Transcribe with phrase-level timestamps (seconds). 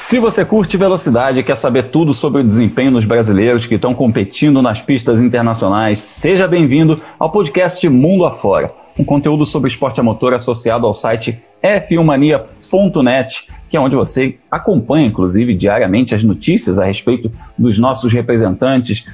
[0.00, 3.94] Se você curte velocidade e quer saber tudo sobre o desempenho dos brasileiros que estão
[3.94, 10.02] competindo nas pistas internacionais, seja bem-vindo ao podcast Mundo Afora, um conteúdo sobre esporte a
[10.02, 16.84] motor associado ao site f1mania.net, que é onde você acompanha, inclusive, diariamente as notícias a
[16.86, 19.04] respeito dos nossos representantes,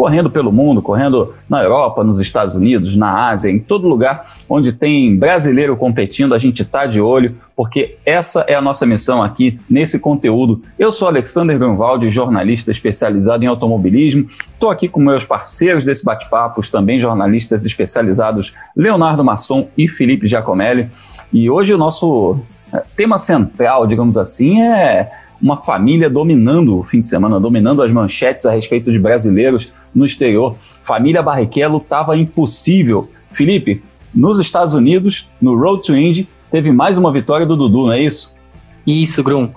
[0.00, 4.72] correndo pelo mundo, correndo na Europa, nos Estados Unidos, na Ásia, em todo lugar onde
[4.72, 9.60] tem brasileiro competindo, a gente está de olho, porque essa é a nossa missão aqui
[9.68, 10.62] nesse conteúdo.
[10.78, 14.26] Eu sou Alexander Grunwald, jornalista especializado em automobilismo.
[14.54, 20.88] Estou aqui com meus parceiros desse bate-papo, também jornalistas especializados Leonardo Masson e Felipe Giacomelli.
[21.30, 22.38] E hoje o nosso
[22.72, 27.90] eh, tema central, digamos assim, é uma família dominando o fim de semana, dominando as
[27.90, 30.54] manchetes a respeito de brasileiros no exterior.
[30.82, 33.08] Família Barrichello estava impossível.
[33.30, 33.82] Felipe,
[34.14, 38.02] nos Estados Unidos, no Road to Indy, teve mais uma vitória do Dudu, não é
[38.02, 38.38] isso?
[38.86, 39.52] Isso, Grum.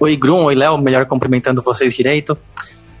[0.00, 0.44] Oi, Grum.
[0.44, 0.78] Oi, Léo.
[0.78, 2.36] Melhor cumprimentando vocês direito.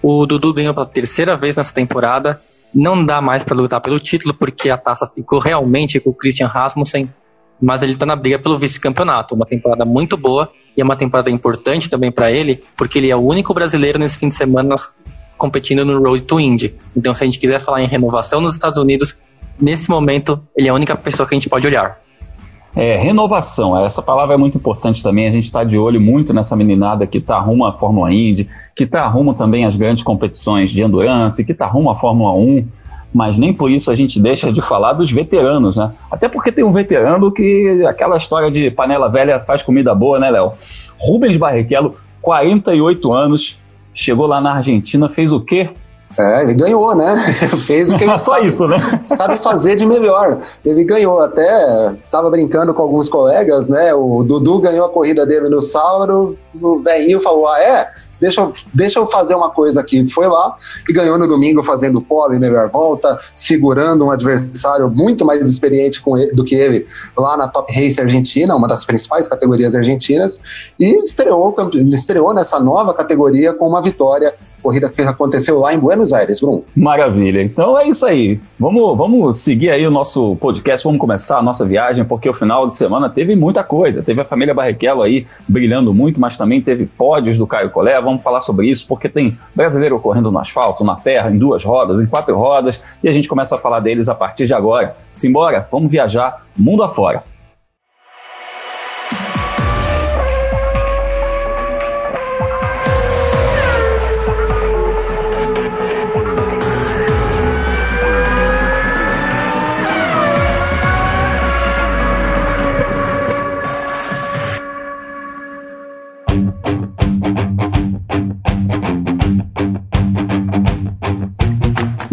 [0.02, 2.40] O Dudu ganhou pela terceira vez nessa temporada.
[2.74, 6.46] Não dá mais para lutar pelo título, porque a taça ficou realmente com o Christian
[6.46, 7.12] Rasmussen.
[7.60, 9.34] Mas ele está na briga pelo vice-campeonato.
[9.34, 13.16] Uma temporada muito boa e é uma temporada importante também para ele, porque ele é
[13.16, 14.76] o único brasileiro nesse fim de semana
[15.36, 16.72] competindo no Road to Indy.
[16.96, 19.20] Então, se a gente quiser falar em renovação nos Estados Unidos,
[19.60, 21.98] nesse momento, ele é a única pessoa que a gente pode olhar.
[22.76, 25.26] É, renovação, essa palavra é muito importante também.
[25.26, 28.84] A gente está de olho muito nessa meninada que está rumo à Fórmula Indy, que
[28.84, 32.64] está rumo também às grandes competições de endurance, que está rumo à Fórmula 1
[33.12, 35.90] mas nem por isso a gente deixa de falar dos veteranos, né?
[36.10, 40.30] Até porque tem um veterano que aquela história de panela velha faz comida boa, né,
[40.30, 40.52] Léo?
[40.98, 43.60] Rubens Barrichello, 48 anos,
[43.94, 45.70] chegou lá na Argentina, fez o quê?
[46.18, 47.16] É, ele ganhou, né?
[47.66, 48.78] Fez o que ele Só sabe, isso, né?
[49.06, 50.40] sabe fazer de melhor.
[50.64, 53.92] Ele ganhou, até tava brincando com alguns colegas, né?
[53.94, 57.88] O Dudu ganhou a corrida dele no Sauro, o velhinho falou: Ah, é?
[58.20, 60.08] Deixa eu, deixa eu fazer uma coisa aqui.
[60.08, 60.56] Foi lá
[60.88, 66.32] e ganhou no domingo fazendo pole, melhor volta, segurando um adversário muito mais experiente ele,
[66.32, 70.40] do que ele lá na Top Race Argentina, uma das principais categorias argentinas,
[70.78, 71.54] e estreou,
[71.92, 76.64] estreou nessa nova categoria com uma vitória corrida que aconteceu lá em Buenos Aires, Bruno.
[76.74, 77.42] Maravilha.
[77.42, 78.40] Então é isso aí.
[78.58, 82.66] Vamos, vamos seguir aí o nosso podcast, vamos começar a nossa viagem, porque o final
[82.66, 84.02] de semana teve muita coisa.
[84.02, 88.00] Teve a família Barrichello aí brilhando muito, mas também teve pódios do Caio Colé.
[88.00, 92.00] Vamos falar sobre isso, porque tem brasileiro correndo no asfalto, na terra, em duas rodas,
[92.00, 94.96] em quatro rodas, e a gente começa a falar deles a partir de agora.
[95.12, 97.22] Simbora, vamos viajar mundo afora.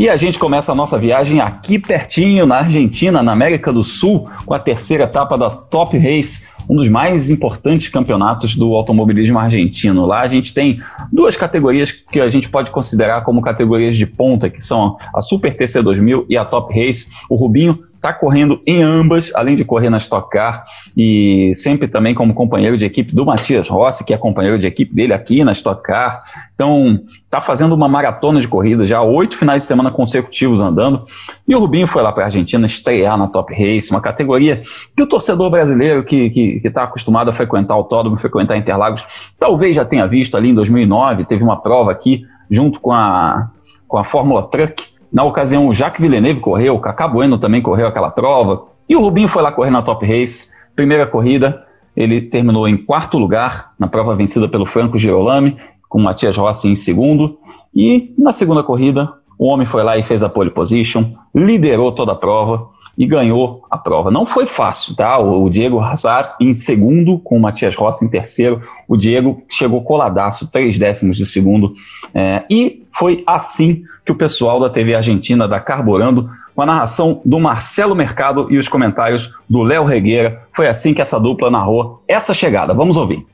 [0.05, 4.29] E a gente começa a nossa viagem aqui pertinho, na Argentina, na América do Sul,
[4.45, 10.05] com a terceira etapa da Top Race, um dos mais importantes campeonatos do automobilismo argentino.
[10.05, 10.79] Lá a gente tem
[11.11, 15.57] duas categorias que a gente pode considerar como categorias de ponta, que são a Super
[15.57, 17.07] TC 2000 e a Top Race.
[17.27, 20.63] O Rubinho está correndo em ambas, além de correr na Stock Car
[20.95, 24.93] e sempre também como companheiro de equipe do Matias Rossi, que é companheiro de equipe
[24.93, 26.23] dele aqui na Stock Car.
[26.53, 31.03] Então, está fazendo uma maratona de corrida já, oito finais de semana consecutivos andando.
[31.47, 34.61] E o Rubinho foi lá para a Argentina estrear na Top Race, uma categoria
[34.95, 39.03] que o torcedor brasileiro que está acostumado a frequentar autódromo, frequentar Interlagos,
[39.39, 43.49] talvez já tenha visto ali em 2009, teve uma prova aqui junto com a,
[43.87, 47.87] com a Fórmula Truck, na ocasião, o Jacques Villeneuve correu, o Cacá Bueno também correu
[47.87, 48.65] aquela prova.
[48.87, 50.51] E o Rubinho foi lá correr na Top Race.
[50.75, 51.63] Primeira corrida,
[51.95, 55.55] ele terminou em quarto lugar, na prova vencida pelo Franco Girolami,
[55.87, 57.39] com o Matias Rossi em segundo.
[57.73, 59.09] E na segunda corrida,
[59.39, 63.65] o homem foi lá e fez a pole position, liderou toda a prova e ganhou
[63.69, 64.09] a prova.
[64.09, 65.17] Não foi fácil, tá?
[65.19, 68.61] O, Diego Hazard em segundo, com o Matias Rossi em terceiro.
[68.87, 71.73] O Diego chegou coladaço, três décimos de segundo.
[72.13, 77.21] É, e foi assim que o pessoal da TV Argentina, da Carburando, com a narração
[77.25, 82.01] do Marcelo Mercado e os comentários do Léo Regueira, foi assim que essa dupla narrou
[82.07, 82.73] essa chegada.
[82.73, 83.25] Vamos ouvir.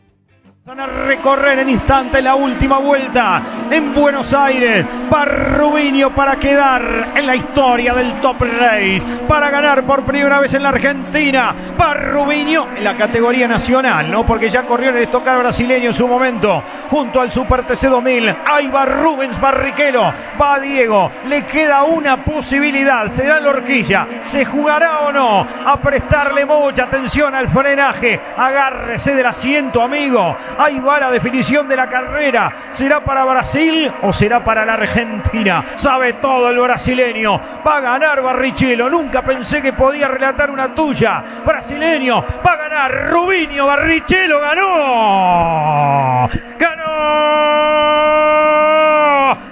[0.63, 3.41] Van a recorrer en instante la última vuelta
[3.71, 4.85] en Buenos Aires.
[5.11, 9.01] Va Rubinho para quedar en la historia del Top Race.
[9.27, 11.55] Para ganar por primera vez en la Argentina.
[11.81, 14.23] Va Rubinho en la categoría nacional, ¿no?
[14.23, 16.61] Porque ya corrió en el estocar brasileño en su momento.
[16.91, 18.35] Junto al Super TC 2000.
[18.45, 20.13] Ahí va Rubens Barrichello.
[20.39, 21.11] Va Diego.
[21.27, 23.07] Le queda una posibilidad.
[23.07, 24.07] Se da la horquilla.
[24.25, 25.47] ¿Se jugará o no?
[25.65, 28.19] A prestarle mucha atención al frenaje.
[28.37, 32.67] Agárrese del asiento, amigo Ahí va la definición de la carrera.
[32.69, 35.65] ¿Será para Brasil o será para la Argentina?
[35.73, 37.41] Sabe todo el brasileño.
[37.65, 38.87] Va a ganar Barrichello.
[38.87, 41.23] Nunca pensé que podía relatar una tuya.
[41.43, 42.23] Brasileño.
[42.45, 44.39] Va a ganar Rubinho Barrichello.
[44.39, 46.29] Ganó.
[46.59, 46.91] Ganó.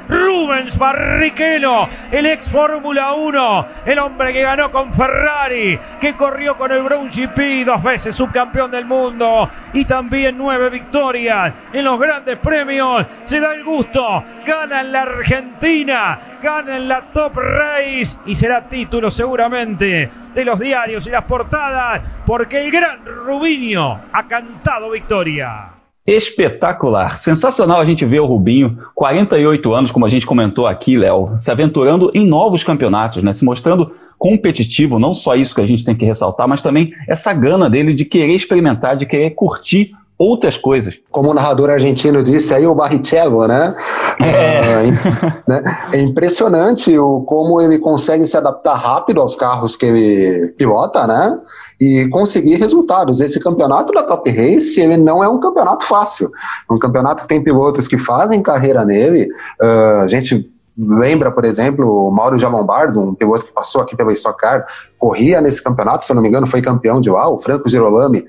[0.10, 6.72] Rubens Barrichello, el ex Fórmula 1, el hombre que ganó con Ferrari, que corrió con
[6.72, 12.38] el Brown GP, dos veces subcampeón del mundo y también nueve victorias en los grandes
[12.38, 13.06] premios.
[13.24, 18.68] Se da el gusto, gana en la Argentina, gana en la Top Race y será
[18.68, 25.79] título seguramente de los diarios y las portadas, porque el gran Rubinho ha cantado victoria.
[26.10, 31.34] Espetacular, sensacional a gente ver o Rubinho, 48 anos, como a gente comentou aqui, Léo,
[31.38, 33.32] se aventurando em novos campeonatos, né?
[33.32, 37.32] Se mostrando competitivo, não só isso que a gente tem que ressaltar, mas também essa
[37.32, 41.00] gana dele de querer experimentar, de querer curtir outras coisas.
[41.10, 43.74] Como o narrador argentino disse aí, o Barrichello, né?
[44.22, 44.60] É.
[44.80, 45.64] É, né?
[45.94, 51.40] é, impressionante o, como ele consegue se adaptar rápido aos carros que ele pilota, né?
[51.80, 53.20] E conseguir resultados.
[53.20, 56.30] Esse campeonato da Top Race, ele não é um campeonato fácil.
[56.70, 59.28] É um campeonato que tem pilotos que fazem carreira nele.
[59.62, 64.14] Uh, a gente lembra, por exemplo, o Mauro Giamombardo, um piloto que passou aqui pela
[64.14, 64.66] Stock Car,
[64.98, 68.26] corria nesse campeonato, se eu não me engano, foi campeão de lá, o Franco Girolami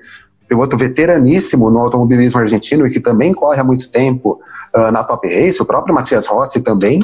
[0.50, 4.40] piloto veteraníssimo no automobilismo argentino e que também corre há muito tempo
[4.74, 6.98] uh, na Top Race, o próprio Matias Rossi também.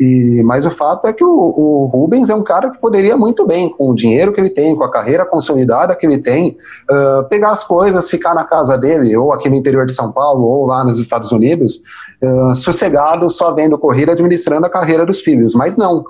[0.00, 3.46] E, mas o fato é que o, o, Rubens é um cara que poderia muito
[3.46, 6.56] bem, com o dinheiro que ele tem, com a carreira consolidada que ele tem,
[6.90, 10.42] uh, pegar as coisas, ficar na casa dele, ou aqui no interior de São Paulo,
[10.42, 11.80] ou lá nos Estados Unidos,
[12.22, 15.54] uh, sossegado, só vendo corrida, administrando a carreira dos filhos.
[15.54, 16.04] Mas não,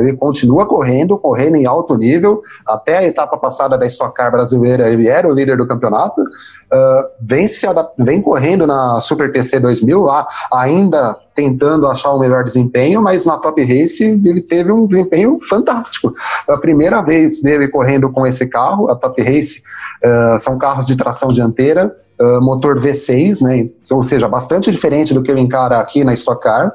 [0.00, 4.90] ele continua correndo, correndo em alto nível, até a etapa passada da Stock Car brasileira,
[4.90, 7.66] ele era o líder do campeonato uh, vem, se
[7.98, 13.38] vem correndo na Super TC 2000 lá, ainda tentando achar o melhor desempenho, mas na
[13.38, 16.12] Top Race ele teve um desempenho fantástico.
[16.48, 19.62] A primeira vez dele correndo com esse carro, a Top Race,
[20.04, 25.22] uh, são carros de tração dianteira, uh, motor V6, né, ou seja, bastante diferente do
[25.22, 26.74] que ele encara aqui na Stock Car.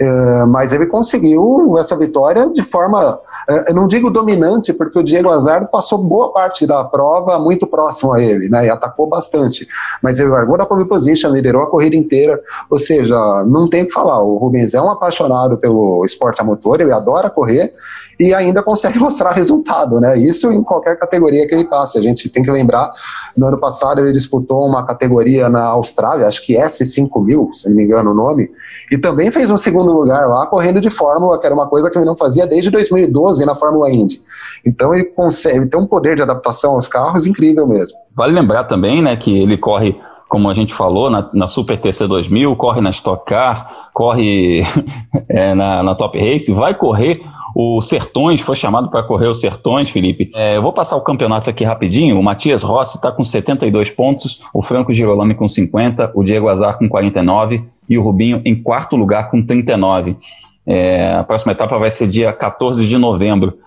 [0.00, 5.02] É, mas ele conseguiu essa vitória de forma, é, eu não digo dominante, porque o
[5.02, 9.66] Diego Azar passou boa parte da prova muito próximo a ele, né, e atacou bastante,
[10.00, 12.40] mas ele largou da pole position, liderou a corrida inteira,
[12.70, 13.18] ou seja,
[13.48, 16.92] não tem o que falar, o Rubens é um apaixonado pelo esporte a motor, ele
[16.92, 17.72] adora correr,
[18.20, 22.28] e ainda consegue mostrar resultado, né, isso em qualquer categoria que ele passe, a gente
[22.28, 22.92] tem que lembrar,
[23.36, 27.84] no ano passado ele disputou uma categoria na Austrália, acho que S5000, se não me
[27.84, 28.48] engano o nome,
[28.92, 31.90] e também fez um segundo segundo lugar lá, correndo de Fórmula, que era uma coisa
[31.90, 34.20] que ele não fazia desde 2012 na Fórmula Indy.
[34.66, 37.96] Então ele consegue, ter um poder de adaptação aos carros incrível mesmo.
[38.14, 39.98] Vale lembrar também, né, que ele corre
[40.28, 44.60] como a gente falou, na, na, Super TC 2000, corre na Stock Car, corre
[45.26, 47.22] é, na, na, Top Race, vai correr
[47.54, 50.30] o Sertões, foi chamado para correr o Sertões, Felipe.
[50.34, 52.18] É, eu vou passar o campeonato aqui rapidinho.
[52.18, 56.78] O Matias Rossi está com 72 pontos, o Franco Girolami com 50, o Diego Azar
[56.78, 60.16] com 49, e o Rubinho em quarto lugar com 39.
[60.66, 63.58] É, a próxima etapa vai ser dia 14 de novembro.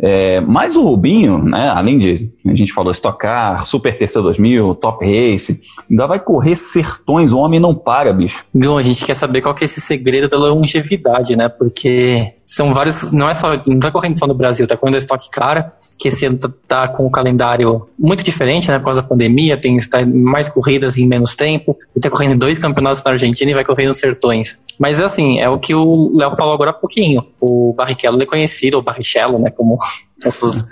[0.00, 4.76] É, mas o Rubinho, né, além de, a gente falou, Stock Car, Super TC 2000,
[4.76, 8.44] Top Race, ainda vai correr sertões, o homem não para, bicho.
[8.54, 12.72] Bom, a gente quer saber qual que é esse segredo da longevidade, né, porque são
[12.72, 15.74] vários, não é só, não tá correndo só no Brasil, tá correndo a Stock Car,
[15.98, 19.54] que esse ano tá, tá, com um calendário muito diferente, né, por causa da pandemia,
[19.58, 23.54] tem está mais corridas em menos tempo, ele tá correndo dois campeonatos na Argentina e
[23.54, 24.64] vai correr nos Sertões.
[24.80, 27.22] Mas assim, é o que o Léo falou agora há pouquinho.
[27.38, 29.78] O Barrichello é conhecido, o Barrichello, né, como
[30.24, 30.64] nossos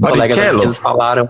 [0.00, 1.28] colegas argentinos falaram.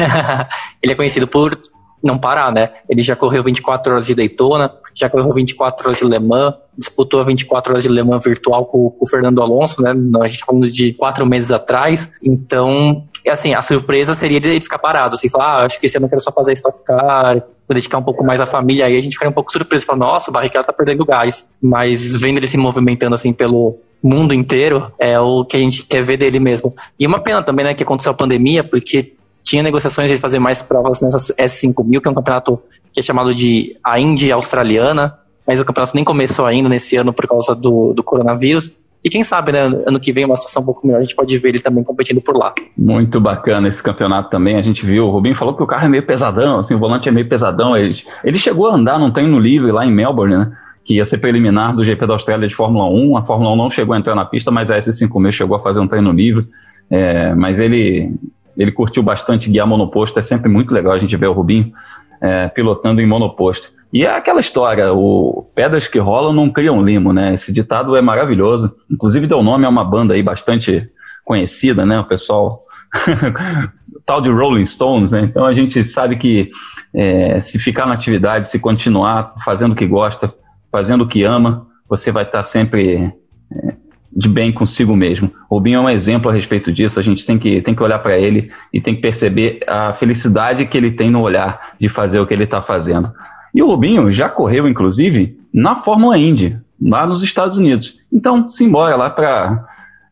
[0.82, 1.58] ele é conhecido por
[2.04, 2.70] não parar, né?
[2.88, 7.20] Ele já correu 24 horas de Daytona, já correu 24 horas de Le Mans, disputou
[7.20, 9.90] a 24 horas de Le Mans virtual com, com o Fernando Alonso, né?
[10.20, 12.12] A gente tá falando de quatro meses atrás.
[12.22, 16.06] Então, assim, a surpresa seria ele ficar parado, assim, falar, ah, acho que esse ano
[16.06, 19.00] eu quero só fazer Stock Car, vou dedicar um pouco mais à família, aí a
[19.00, 21.54] gente ficaria um pouco surpreso, falar, nossa, o Barrichello tá perdendo gás.
[21.60, 26.02] Mas vendo ele se movimentando, assim, pelo mundo inteiro, é o que a gente quer
[26.02, 26.72] ver dele mesmo.
[26.98, 29.15] E uma pena também, né, que aconteceu a pandemia, porque
[29.46, 32.60] tinha negociações de fazer mais provas nessas S5000, que é um campeonato
[32.92, 37.12] que é chamado de a Indy Australiana, mas o campeonato nem começou ainda nesse ano
[37.12, 38.84] por causa do, do coronavírus.
[39.04, 41.38] E quem sabe, né, ano que vem uma situação um pouco melhor, a gente pode
[41.38, 42.52] ver ele também competindo por lá.
[42.76, 44.56] Muito bacana esse campeonato também.
[44.56, 47.08] A gente viu, o Rubinho falou que o carro é meio pesadão, assim, o volante
[47.08, 47.76] é meio pesadão.
[47.76, 50.52] Ele, ele chegou a andar num treino livre lá em Melbourne, né?
[50.84, 53.16] Que ia ser preliminar do GP da Austrália de Fórmula 1.
[53.16, 55.78] A Fórmula 1 não chegou a entrar na pista, mas a S5000 chegou a fazer
[55.78, 56.48] um treino livre.
[56.90, 58.12] É, mas ele,
[58.56, 61.72] ele curtiu bastante guiar monoposto, é sempre muito legal a gente ver o Rubinho.
[62.20, 63.70] é, pilotando em monoposto.
[63.92, 67.34] E é aquela história, o pedras que rolam não criam limo, né?
[67.34, 68.76] Esse ditado é maravilhoso.
[68.90, 70.88] Inclusive deu nome a uma banda aí bastante
[71.24, 71.98] conhecida, né?
[71.98, 72.64] O pessoal
[74.04, 75.20] tal de Rolling Stones, né?
[75.20, 76.50] Então a gente sabe que
[76.92, 80.34] é, se ficar na atividade, se continuar fazendo o que gosta,
[80.70, 83.12] fazendo o que ama, você vai estar sempre
[83.52, 83.74] é,
[84.16, 85.30] de bem consigo mesmo.
[85.50, 86.98] O Rubinho é um exemplo a respeito disso.
[86.98, 90.64] A gente tem que, tem que olhar para ele e tem que perceber a felicidade
[90.64, 93.12] que ele tem no olhar de fazer o que ele está fazendo.
[93.54, 98.00] E o Rubinho já correu, inclusive, na Fórmula Indy, lá nos Estados Unidos.
[98.10, 99.66] Então, simbora lá para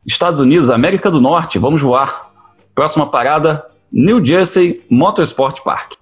[0.07, 2.31] Estados Unidos, América do Norte, vamos voar.
[2.75, 5.93] Próxima parada, New Jersey Motorsport Park.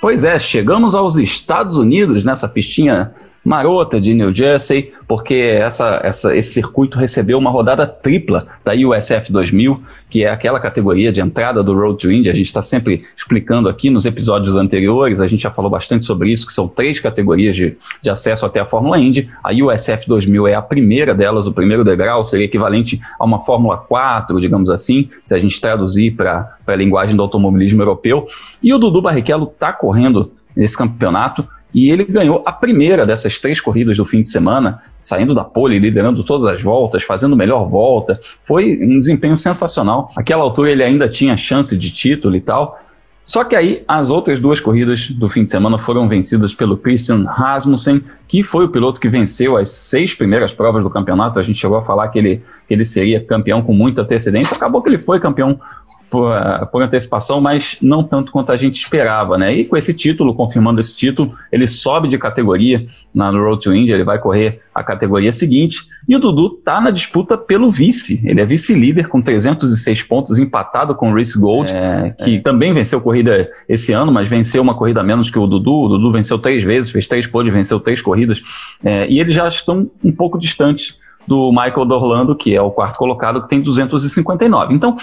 [0.00, 3.12] Pois é, chegamos aos Estados Unidos nessa pistinha
[3.50, 9.32] marota de New Jersey, porque essa, essa, esse circuito recebeu uma rodada tripla da USF
[9.32, 12.30] 2000, que é aquela categoria de entrada do Road to Indy.
[12.30, 16.30] A gente está sempre explicando aqui nos episódios anteriores, a gente já falou bastante sobre
[16.30, 19.28] isso, que são três categorias de, de acesso até a Fórmula Indy.
[19.42, 23.78] A USF 2000 é a primeira delas, o primeiro degrau seria equivalente a uma Fórmula
[23.78, 28.28] 4, digamos assim, se a gente traduzir para a linguagem do automobilismo europeu.
[28.62, 33.60] E o Dudu Barrichello está correndo nesse campeonato e ele ganhou a primeira dessas três
[33.60, 38.18] corridas do fim de semana, saindo da pole, liderando todas as voltas, fazendo melhor volta.
[38.44, 40.10] Foi um desempenho sensacional.
[40.16, 42.78] Naquela altura ele ainda tinha chance de título e tal.
[43.24, 47.24] Só que aí as outras duas corridas do fim de semana foram vencidas pelo Christian
[47.24, 51.38] Rasmussen, que foi o piloto que venceu as seis primeiras provas do campeonato.
[51.38, 54.56] A gente chegou a falar que ele, que ele seria campeão com muita antecedência.
[54.56, 55.60] Acabou que ele foi campeão
[56.10, 56.32] por,
[56.72, 59.54] por, antecipação, mas não tanto quanto a gente esperava, né?
[59.54, 63.94] E com esse título, confirmando esse título, ele sobe de categoria na Road to India,
[63.94, 65.78] ele vai correr a categoria seguinte.
[66.08, 68.28] E o Dudu tá na disputa pelo vice.
[68.28, 72.40] Ele é vice-líder com 306 pontos, empatado com o Reese Gold, é, que é.
[72.40, 75.84] também venceu corrida esse ano, mas venceu uma corrida menos que o Dudu.
[75.84, 78.42] O Dudu venceu três vezes, fez três podes, venceu três corridas.
[78.84, 82.98] É, e eles já estão um pouco distantes do Michael Dorlando, que é o quarto
[82.98, 84.74] colocado, que tem 259.
[84.74, 84.96] Então,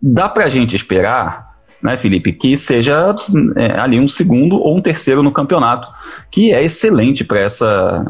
[0.00, 3.14] dá para a gente esperar, né, Felipe, que seja
[3.56, 5.88] é, ali um segundo ou um terceiro no campeonato,
[6.30, 8.04] que é excelente para essa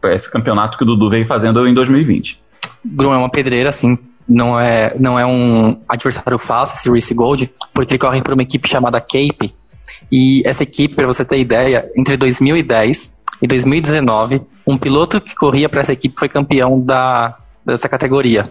[0.00, 2.42] para esse campeonato que o Dudu veio fazendo em 2020.
[2.84, 3.96] Grum é uma pedreira, assim,
[4.28, 8.42] não é, não é um adversário fácil esse Reese Gold, porque ele corre por uma
[8.42, 9.54] equipe chamada Cape,
[10.10, 15.68] e essa equipe, para você ter ideia, entre 2010 e 2019, um piloto que corria
[15.68, 18.50] para essa equipe foi campeão da, dessa categoria.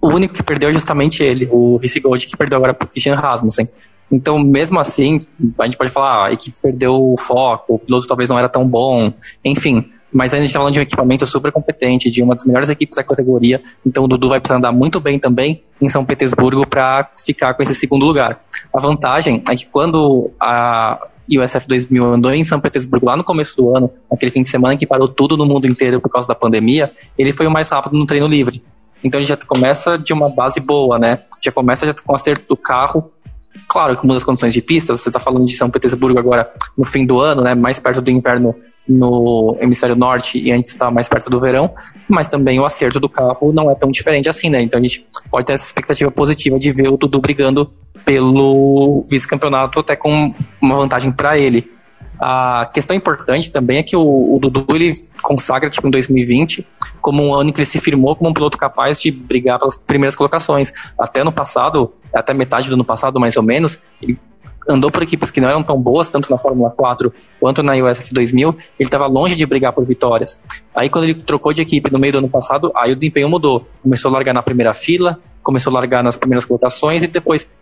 [0.00, 2.88] O único que perdeu é justamente ele, o Ricci Gold, que perdeu agora para o
[2.88, 3.68] Christian Rasmussen.
[4.10, 5.18] Então, mesmo assim,
[5.58, 8.48] a gente pode falar, ah, a equipe perdeu o foco, o piloto talvez não era
[8.48, 9.12] tão bom,
[9.44, 9.90] enfim.
[10.12, 12.96] Mas a gente está falando de um equipamento super competente, de uma das melhores equipes
[12.96, 13.60] da categoria.
[13.84, 17.62] Então, o Dudu vai precisar andar muito bem também em São Petersburgo para ficar com
[17.62, 18.40] esse segundo lugar.
[18.72, 20.98] A vantagem é que quando a,
[21.28, 24.42] e o SF 2000 andou em São Petersburgo lá no começo do ano, aquele fim
[24.42, 27.50] de semana que parou tudo no mundo inteiro por causa da pandemia, ele foi o
[27.50, 28.62] mais rápido no treino livre.
[29.06, 31.20] Então ele já começa de uma base boa, né?
[31.42, 33.10] Já começa já com o acerto do carro.
[33.68, 36.84] Claro que muda as condições de pista, você está falando de São Petersburgo agora no
[36.84, 37.54] fim do ano, né?
[37.54, 38.54] Mais perto do inverno
[38.88, 41.74] no hemisfério norte e antes está mais perto do verão,
[42.08, 44.62] mas também o acerto do carro não é tão diferente assim, né?
[44.62, 47.72] Então a gente pode ter essa expectativa positiva de ver o Dudu brigando
[48.04, 51.68] pelo vice-campeonato até com uma vantagem para ele.
[52.18, 56.66] A questão importante também é que o, o, Dudu ele consagra tipo, em 2020
[57.06, 59.76] como um ano em que ele se firmou como um piloto capaz de brigar pelas
[59.76, 60.72] primeiras colocações.
[60.98, 64.18] Até no passado, até metade do ano passado mais ou menos, ele
[64.68, 68.12] andou por equipes que não eram tão boas, tanto na Fórmula 4 quanto na USF
[68.12, 70.42] 2000, ele estava longe de brigar por vitórias.
[70.74, 73.64] Aí quando ele trocou de equipe no meio do ano passado, aí o desempenho mudou.
[73.84, 77.56] Começou a largar na primeira fila, começou a largar nas primeiras colocações e depois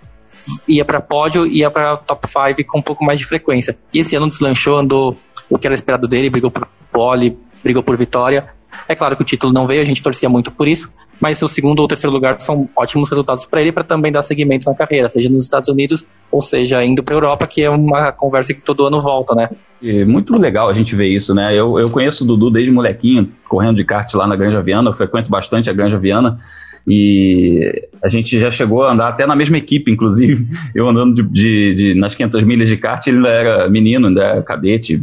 [0.67, 3.77] ia para pódio, ia para top 5 com um pouco mais de frequência.
[3.93, 5.19] E esse ano deslanchou, andou
[5.51, 8.49] o que era esperado dele, brigou por pole, brigou por vitória.
[8.89, 11.49] É claro que o título não veio, a gente torcia muito por isso, mas o
[11.49, 15.09] segundo ou terceiro lugar são ótimos resultados para ele para também dar seguimento na carreira,
[15.09, 18.85] seja nos Estados Unidos ou seja indo para Europa, que é uma conversa que todo
[18.85, 19.49] ano volta, né?
[19.83, 21.53] É muito legal a gente ver isso, né?
[21.57, 24.95] Eu, eu conheço o Dudu desde molequinho, correndo de kart lá na Granja Viana, eu
[24.95, 26.39] frequento bastante a Granja Viana.
[26.87, 30.47] E a gente já chegou a andar até na mesma equipe, inclusive.
[30.75, 34.23] Eu andando de, de, de nas 500 milhas de kart, ele ainda era menino, ainda
[34.23, 35.03] era cadete,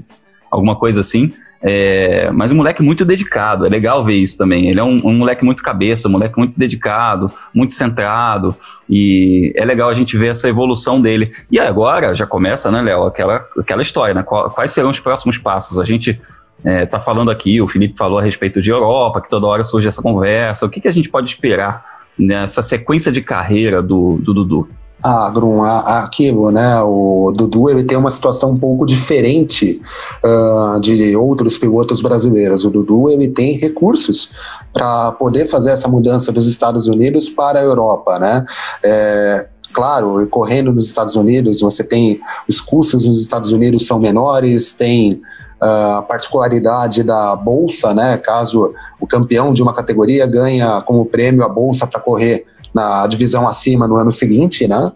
[0.52, 1.34] alguma coisa assim.
[1.64, 4.70] É, mas um moleque muito dedicado, é legal ver isso também.
[4.70, 8.56] Ele é um, um, moleque muito cabeça, um moleque muito dedicado, muito centrado,
[8.90, 11.32] e é legal a gente ver essa evolução dele.
[11.52, 14.24] E agora já começa, né, Léo, aquela, aquela história, né?
[14.24, 15.78] Quais serão os próximos passos?
[15.78, 16.20] A gente
[16.64, 19.88] é, tá falando aqui, o Felipe falou a respeito de Europa, que toda hora surge
[19.88, 20.66] essa conversa.
[20.66, 21.86] O que, que a gente pode esperar
[22.18, 24.68] nessa sequência de carreira do Dudu?
[25.04, 26.80] Ah, Grum, aquilo, né?
[26.82, 29.82] O Dudu ele tem uma situação um pouco diferente
[30.24, 32.66] uh, de outros pilotos brasileiros.
[32.66, 34.32] O Dudu ele tem recursos
[34.72, 38.46] para poder fazer essa mudança dos Estados Unidos para a Europa, né?
[38.84, 44.76] É, claro, correndo nos Estados Unidos, você tem os custos nos Estados Unidos são menores,
[44.76, 45.20] tem
[45.60, 48.18] ah, a particularidade da bolsa, né?
[48.18, 53.48] Caso o campeão de uma categoria ganha como prêmio a bolsa para correr na divisão
[53.48, 54.92] acima no ano seguinte, né?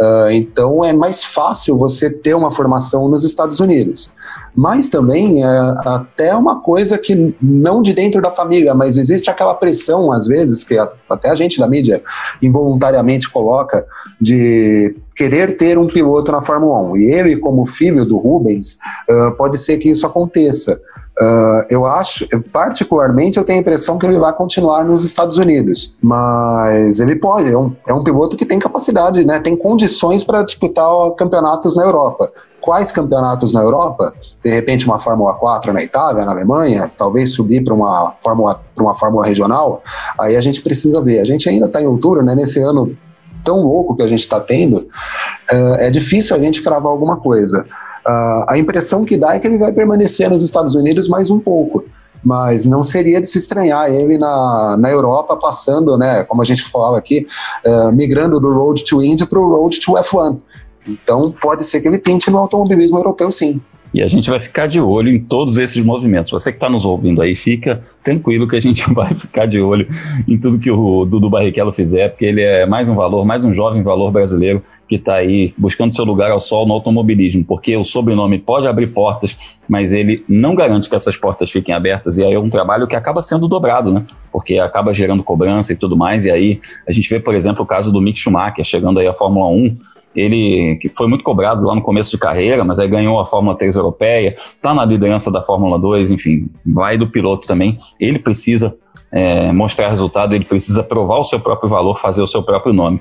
[0.00, 4.10] Uh, então é mais fácil você ter uma formação nos Estados Unidos.
[4.56, 9.54] Mas também é até uma coisa que não de dentro da família, mas existe aquela
[9.54, 10.76] pressão às vezes que
[11.08, 12.02] até a gente da mídia
[12.42, 13.86] involuntariamente coloca
[14.20, 16.96] de querer ter um piloto na Fórmula 1.
[16.96, 18.78] E ele, como filho do Rubens,
[19.10, 20.80] uh, pode ser que isso aconteça.
[21.20, 25.96] Uh, eu acho, particularmente, eu tenho a impressão que ele vai continuar nos Estados Unidos,
[26.00, 30.44] mas ele pode, é um, é um piloto que tem capacidade, né, tem condições para
[30.44, 32.30] disputar campeonatos na Europa.
[32.60, 34.14] Quais campeonatos na Europa?
[34.44, 38.94] De repente, uma Fórmula 4 na Itália, na Alemanha, talvez subir para uma Fórmula, uma
[38.94, 39.82] Fórmula regional.
[40.20, 41.18] Aí a gente precisa ver.
[41.18, 42.96] A gente ainda está em outubro, né, nesse ano
[43.44, 47.66] tão louco que a gente está tendo, uh, é difícil a gente cravar alguma coisa.
[48.08, 51.38] Uh, a impressão que dá é que ele vai permanecer nos Estados Unidos mais um
[51.38, 51.84] pouco,
[52.24, 56.62] mas não seria de se estranhar ele na, na Europa passando, né, como a gente
[56.70, 57.26] falava aqui,
[57.66, 60.40] uh, migrando do Road to Indy para o Road to F1.
[60.86, 63.60] Então pode ser que ele tente no automobilismo europeu sim.
[63.92, 66.30] E a gente vai ficar de olho em todos esses movimentos.
[66.30, 69.88] Você que está nos ouvindo aí, fica tranquilo que a gente vai ficar de olho
[70.26, 73.52] em tudo que o Dudu Barrichello fizer, porque ele é mais um valor, mais um
[73.52, 77.84] jovem valor brasileiro que está aí buscando seu lugar ao sol no automobilismo, porque o
[77.84, 79.36] sobrenome pode abrir portas,
[79.68, 82.96] mas ele não garante que essas portas fiquem abertas, e aí é um trabalho que
[82.96, 84.06] acaba sendo dobrado, né?
[84.32, 87.66] Porque acaba gerando cobrança e tudo mais, e aí a gente vê, por exemplo, o
[87.66, 89.76] caso do Mick Schumacher chegando aí à Fórmula 1,
[90.14, 93.56] ele que foi muito cobrado lá no começo de carreira, mas aí ganhou a Fórmula
[93.56, 97.78] 3 europeia, está na liderança da Fórmula 2, enfim, vai do piloto também.
[98.00, 98.76] Ele precisa
[99.12, 103.00] é, mostrar resultado, ele precisa provar o seu próprio valor, fazer o seu próprio nome.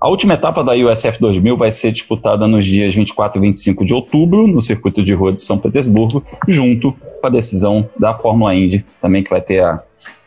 [0.00, 3.92] A última etapa da USF 2000 vai ser disputada nos dias 24 e 25 de
[3.92, 8.84] outubro, no circuito de rua de São Petersburgo, junto com a decisão da Fórmula Indy,
[9.00, 9.82] também que vai ter a,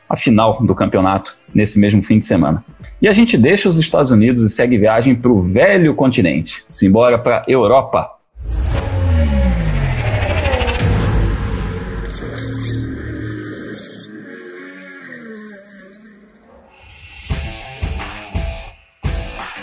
[0.07, 2.63] a final do campeonato nesse mesmo fim de semana.
[3.01, 6.63] E a gente deixa os Estados Unidos e segue viagem para o velho continente.
[6.69, 8.09] Simbora para Europa.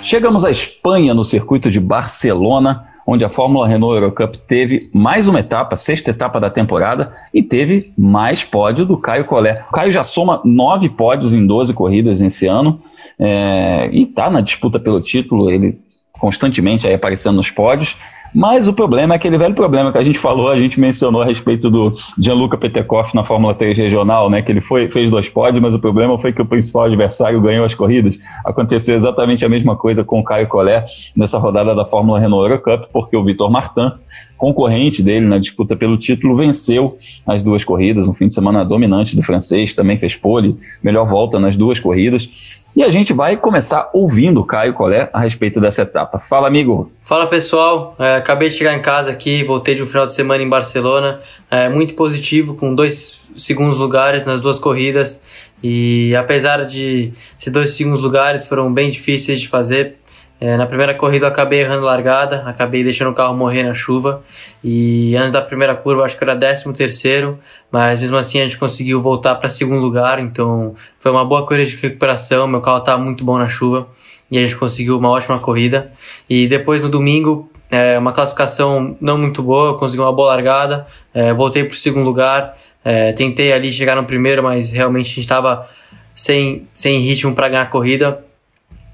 [0.02, 5.40] Chegamos à Espanha no circuito de Barcelona onde a Fórmula Renault Eurocup teve mais uma
[5.40, 9.64] etapa, sexta etapa da temporada, e teve mais pódio do Caio Collet.
[9.68, 12.80] O Caio já soma nove pódios em 12 corridas esse ano,
[13.18, 15.78] é, e está na disputa pelo título, ele
[16.12, 17.96] constantemente aí aparecendo nos pódios.
[18.34, 21.24] Mas o problema é aquele velho problema que a gente falou, a gente mencionou a
[21.24, 24.42] respeito do Gianluca Petekoff na Fórmula 3 regional, né?
[24.42, 27.64] Que ele foi, fez dois pódios, mas o problema foi que o principal adversário ganhou
[27.64, 28.18] as corridas.
[28.44, 30.84] Aconteceu exatamente a mesma coisa com o Caio Collet
[31.16, 33.92] nessa rodada da Fórmula Renault Eurocup, porque o Vitor Martin,
[34.36, 39.16] concorrente dele na disputa pelo título, venceu as duas corridas, um fim de semana dominante
[39.16, 42.59] do francês, também fez pole, melhor volta nas duas corridas.
[42.74, 46.18] E a gente vai começar ouvindo o Caio Collet a respeito dessa etapa.
[46.18, 46.90] Fala, amigo.
[47.02, 47.96] Fala, pessoal.
[47.98, 51.20] É, acabei de chegar em casa aqui, voltei de um final de semana em Barcelona.
[51.50, 55.22] É, muito positivo, com dois segundos lugares nas duas corridas.
[55.62, 59.96] E apesar de ser dois segundos lugares, foram bem difíceis de fazer
[60.40, 64.22] é, na primeira corrida eu acabei errando largada, acabei deixando o carro morrer na chuva.
[64.64, 67.38] E antes da primeira curva acho que era 13 terceiro,
[67.70, 71.68] mas mesmo assim a gente conseguiu voltar para segundo lugar, então foi uma boa corrida
[71.68, 73.86] de recuperação, meu carro estava muito bom na chuva
[74.30, 75.92] e a gente conseguiu uma ótima corrida.
[76.28, 80.86] E depois no domingo é, uma classificação não muito boa, eu consegui uma boa largada,
[81.12, 85.08] é, voltei para o segundo lugar, é, tentei ali chegar no primeiro, mas realmente a
[85.10, 85.68] gente estava
[86.14, 88.24] sem, sem ritmo para ganhar a corrida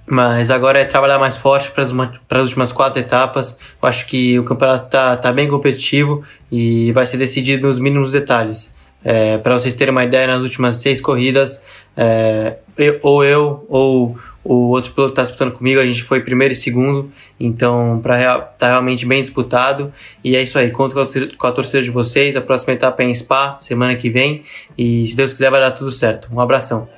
[0.09, 3.59] mas agora é trabalhar mais forte para as últimas quatro etapas.
[3.83, 8.13] Eu acho que o campeonato está tá bem competitivo e vai ser decidido nos mínimos
[8.13, 8.73] detalhes.
[9.05, 11.63] É, para vocês terem uma ideia, nas últimas seis corridas,
[11.97, 16.21] é, eu, ou eu ou o outro piloto que está disputando comigo, a gente foi
[16.21, 19.93] primeiro e segundo, então para tá realmente bem disputado.
[20.23, 20.95] E é isso aí, conto
[21.37, 22.37] com a torcida de vocês.
[22.37, 24.43] A próxima etapa é em Spa, semana que vem,
[24.79, 26.29] e se Deus quiser vai dar tudo certo.
[26.33, 26.89] Um abração.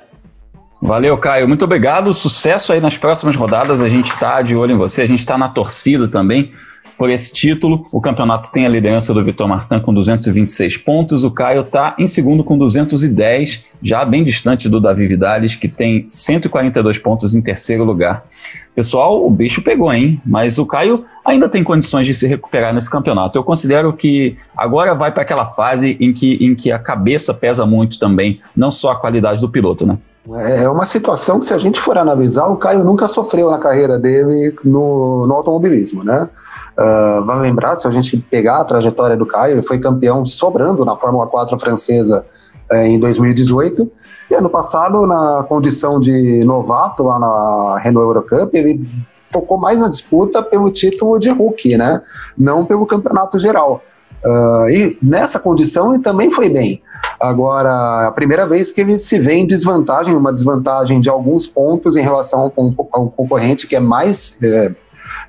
[0.81, 1.47] Valeu, Caio.
[1.47, 2.13] Muito obrigado.
[2.13, 3.81] Sucesso aí nas próximas rodadas.
[3.81, 6.53] A gente está de olho em você, a gente está na torcida também
[6.97, 7.85] por esse título.
[7.91, 11.23] O campeonato tem a liderança do Vitor Martin com 226 pontos.
[11.23, 16.05] O Caio está em segundo com 210, já bem distante do Davi Vidales, que tem
[16.07, 18.25] 142 pontos em terceiro lugar.
[18.73, 20.21] Pessoal, o bicho pegou, hein?
[20.25, 23.37] Mas o Caio ainda tem condições de se recuperar nesse campeonato.
[23.37, 27.65] Eu considero que agora vai para aquela fase em que, em que a cabeça pesa
[27.65, 29.97] muito também, não só a qualidade do piloto, né?
[30.27, 33.97] É, uma situação que, se a gente for analisar, o Caio nunca sofreu na carreira
[33.97, 36.29] dele no, no automobilismo, né?
[36.77, 40.95] Uh, lembrar, se a gente pegar a trajetória do Caio, ele foi campeão sobrando na
[40.97, 42.25] Fórmula 4 francesa
[42.69, 43.89] eh, em 2018.
[44.29, 48.87] E ano passado, na condição de novato lá na Renault Eurocup, ele
[49.25, 52.01] focou mais na disputa pelo título de rookie, né?
[52.37, 53.81] Não pelo campeonato geral.
[54.23, 56.81] Uh, e nessa condição ele também foi bem.
[57.19, 61.95] Agora, a primeira vez que ele se vê em desvantagem, uma desvantagem de alguns pontos
[61.95, 62.51] em relação
[62.91, 64.75] ao, concorrente que é mais, é,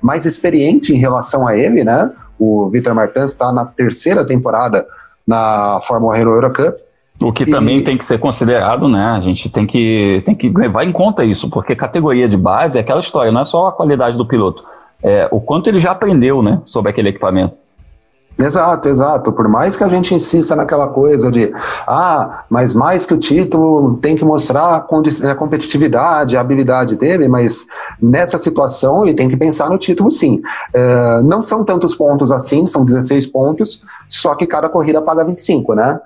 [0.01, 2.11] mais experiente em relação a ele, né?
[2.39, 4.85] O Victor Martins está na terceira temporada
[5.25, 6.77] na Fórmula Renault Eurocup.
[7.21, 7.51] O que e...
[7.51, 9.05] também tem que ser considerado, né?
[9.05, 12.81] A gente tem que, tem que levar em conta isso, porque categoria de base é
[12.81, 14.63] aquela história, não é só a qualidade do piloto,
[15.03, 17.57] é o quanto ele já aprendeu, né, sobre aquele equipamento.
[18.37, 19.31] Exato, exato.
[19.31, 21.53] Por mais que a gente insista naquela coisa de,
[21.87, 27.67] ah, mas mais que o título tem que mostrar a competitividade, a habilidade dele, mas
[28.01, 30.41] nessa situação ele tem que pensar no título sim.
[30.73, 35.75] É, não são tantos pontos assim, são 16 pontos, só que cada corrida paga 25,
[35.75, 35.99] né?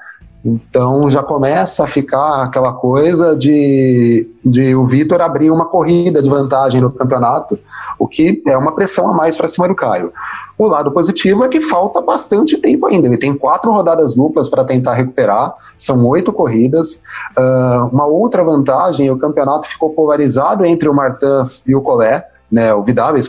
[0.45, 6.29] Então já começa a ficar aquela coisa de, de o Vitor abrir uma corrida de
[6.29, 7.57] vantagem no campeonato,
[7.97, 10.13] o que é uma pressão a mais para cima do Caio.
[10.55, 13.07] O lado positivo é que falta bastante tempo ainda.
[13.07, 17.01] Ele tem quatro rodadas duplas para tentar recuperar, são oito corridas.
[17.35, 22.23] Uh, uma outra vantagem: o campeonato ficou polarizado entre o Martins e o Collet
[22.55, 22.69] né,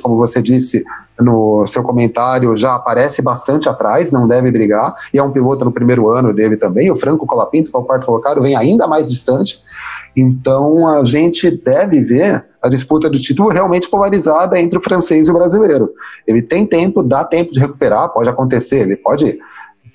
[0.01, 0.85] como você disse
[1.19, 5.73] no seu comentário, já aparece bastante atrás, não deve brigar, e é um piloto no
[5.73, 6.93] primeiro ano dele também.
[6.93, 9.61] O Franco Colapinto, que é o quarto colocado, vem ainda mais distante.
[10.17, 15.31] Então a gente deve ver a disputa do título realmente polarizada entre o francês e
[15.33, 15.91] o brasileiro.
[16.25, 19.41] Ele tem tempo, dá tempo de recuperar, pode acontecer, ele pode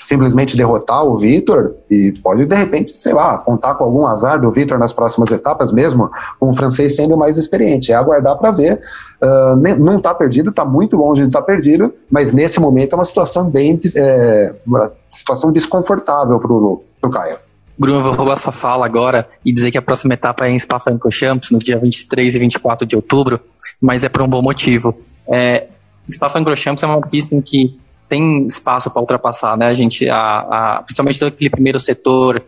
[0.02, 4.52] simplesmente derrotar o Vitor e pode, de repente, sei lá, contar com algum azar do
[4.52, 6.10] Vitor nas próximas etapas, mesmo
[6.40, 7.92] com o francês sendo mais experiente.
[7.92, 8.82] É aguardar para ver.
[9.22, 12.96] Uh, não está perdido, está muito longe de estar tá perdido, mas nesse momento é
[12.96, 13.80] uma situação bem.
[13.96, 17.38] É, uma situação desconfortável para o Caio.
[17.78, 21.52] Bruno, vou roubar sua fala agora e dizer que a próxima etapa é em Spa-Francorchamps,
[21.52, 23.40] no dia 23 e 24 de outubro,
[23.82, 25.00] mas é por um bom motivo.
[25.28, 25.68] É,
[26.10, 27.80] Spa-Francorchamps é uma pista em que
[28.12, 29.67] tem espaço para ultrapassar, né?
[29.67, 32.43] A gente, a, a, principalmente naquele primeiro setor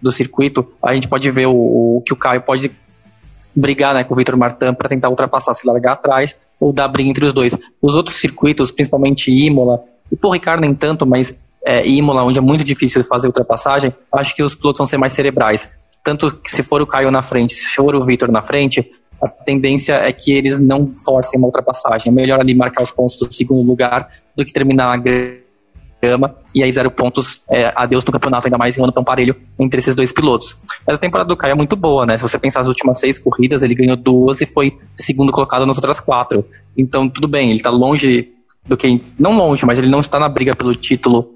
[0.00, 2.70] do circuito, a gente pode ver o, o que o Caio pode
[3.52, 7.10] brigar né, com o Victor Martin para tentar ultrapassar, se largar atrás ou dar briga
[7.10, 7.58] entre os dois.
[7.82, 12.42] Os outros circuitos, principalmente Imola, e por Ricardo nem tanto, mas é, Imola, onde é
[12.42, 15.80] muito difícil fazer ultrapassagem, acho que os pilotos vão ser mais cerebrais.
[16.04, 18.88] Tanto que se for o Caio na frente, se for o Victor na frente,
[19.22, 22.12] a tendência é que eles não forcem uma ultrapassagem.
[22.12, 25.02] É melhor ali marcar os pontos do segundo lugar do que terminar na
[26.00, 29.02] grama e aí zero pontos, é, adeus no campeonato, ainda mais em um ano tão
[29.02, 30.56] parelho entre esses dois pilotos.
[30.86, 32.16] Mas a temporada do Caio é muito boa, né?
[32.16, 35.76] Se você pensar nas últimas seis corridas, ele ganhou duas e foi segundo colocado nas
[35.76, 36.44] outras quatro.
[36.76, 38.32] Então, tudo bem, ele tá longe
[38.66, 39.02] do que.
[39.18, 41.32] Não longe, mas ele não está na briga pelo título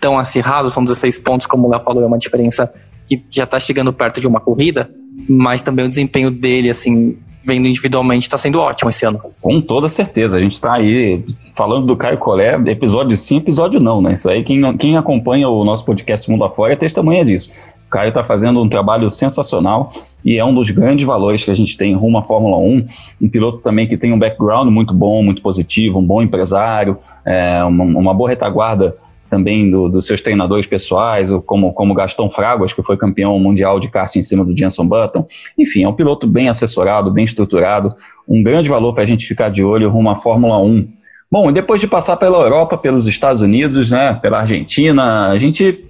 [0.00, 2.72] tão acirrado, são 16 pontos, como o Léo falou, é uma diferença
[3.06, 4.90] que já está chegando perto de uma corrida,
[5.28, 9.20] mas também o desempenho dele, assim, vendo individualmente, está sendo ótimo esse ano.
[9.40, 10.36] Com toda certeza.
[10.36, 14.14] A gente está aí falando do Caio Collet, episódio sim, episódio não, né?
[14.14, 17.52] Isso aí, quem, quem acompanha o nosso podcast Mundo Afora é testemunha disso.
[17.86, 19.90] O Caio está fazendo um trabalho sensacional
[20.24, 22.86] e é um dos grandes valores que a gente tem rumo à Fórmula 1.
[23.20, 27.62] Um piloto também que tem um background muito bom, muito positivo, um bom empresário, é,
[27.62, 28.96] uma, uma boa retaguarda
[29.34, 33.88] também do, dos seus treinadores pessoais, como, como Gastão Fraguas, que foi campeão mundial de
[33.88, 35.26] kart em cima do Jenson Button.
[35.58, 37.92] Enfim, é um piloto bem assessorado, bem estruturado,
[38.28, 40.88] um grande valor para a gente ficar de olho rumo à Fórmula 1.
[41.28, 45.84] Bom, depois de passar pela Europa, pelos Estados Unidos, né, pela Argentina, a gente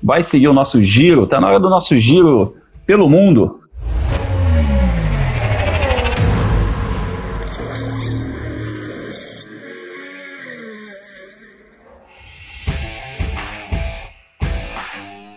[0.00, 2.54] vai seguir o nosso giro, está na hora do nosso giro
[2.86, 3.58] pelo mundo.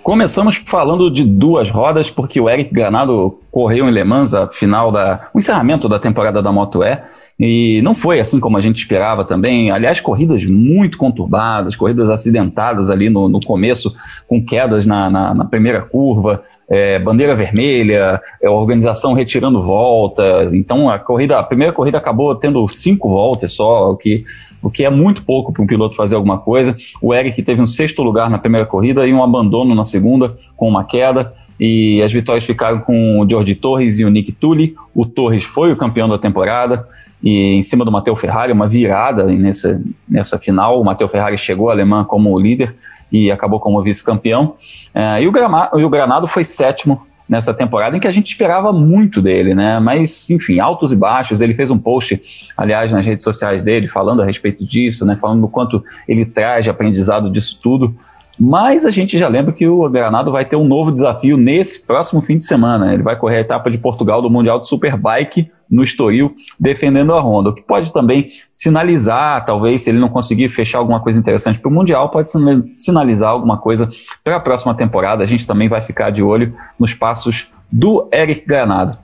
[0.08, 4.89] Começamos falando de duas rodas, porque o Eric Granado correu em Le Mans a final
[4.89, 5.28] da.
[5.34, 6.98] o encerramento da temporada da Moto E.
[7.39, 9.69] E não foi assim como a gente esperava também.
[9.69, 13.95] Aliás, corridas muito conturbadas, corridas acidentadas ali no, no começo,
[14.28, 20.50] com quedas na, na, na primeira curva, é, bandeira vermelha, é, organização retirando volta.
[20.52, 24.23] Então a corrida, a primeira corrida acabou tendo cinco voltas só, o que,
[24.63, 26.76] o que é muito pouco para um piloto fazer alguma coisa.
[27.00, 30.67] O Eric teve um sexto lugar na primeira corrida e um abandono na segunda, com
[30.67, 34.76] uma queda e as vitórias ficaram com o George Torres e o Nick Tully.
[34.93, 36.88] O Torres foi o campeão da temporada
[37.24, 40.80] e em cima do Matteo Ferrari, uma virada nessa, nessa final.
[40.80, 42.76] O Matteo Ferrari chegou alemã como líder
[43.12, 44.56] e acabou como vice-campeão.
[44.93, 48.72] Uh, e, o e o Granado foi sétimo nessa temporada em que a gente esperava
[48.72, 49.80] muito dele, né?
[49.80, 51.41] Mas, enfim, altos e baixos.
[51.41, 52.22] Ele fez um post,
[52.56, 55.17] aliás, nas redes sociais dele, falando a respeito disso, né?
[55.17, 57.96] Falando do quanto ele traz de aprendizado disso tudo.
[58.39, 62.21] Mas a gente já lembra que o Granado vai ter um novo desafio nesse próximo
[62.21, 62.93] fim de semana.
[62.93, 67.19] Ele vai correr a etapa de Portugal do Mundial de Superbike no Estoril, defendendo a
[67.19, 71.60] Honda, o que pode também sinalizar, talvez, se ele não conseguir fechar alguma coisa interessante
[71.60, 72.30] para o Mundial, pode
[72.76, 73.89] sinalizar alguma coisa
[74.23, 75.23] para a próxima temporada.
[75.23, 78.97] A gente também vai ficar de olho nos passos do Eric Granado.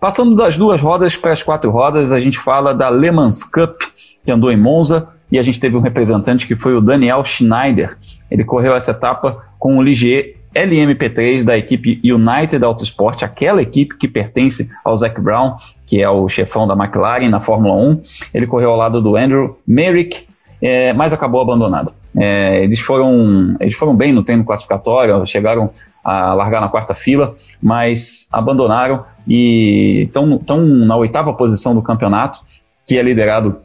[0.00, 3.82] Passando das duas rodas para as quatro rodas, a gente fala da Le Mans Cup,
[4.24, 7.96] que andou em Monza, e a gente teve um representante que foi o Daniel Schneider.
[8.30, 14.08] Ele correu essa etapa com o Ligier LMP3 da equipe United Autosport, aquela equipe que
[14.08, 18.02] pertence ao Zac Brown, que é o chefão da McLaren na Fórmula 1.
[18.34, 20.26] Ele correu ao lado do Andrew Merrick,
[20.60, 21.92] é, mas acabou abandonado.
[22.16, 25.70] É, eles, foram, eles foram bem no treino classificatório, chegaram
[26.04, 32.40] a largar na quarta fila, mas abandonaram e estão na oitava posição do campeonato,
[32.86, 33.58] que é liderado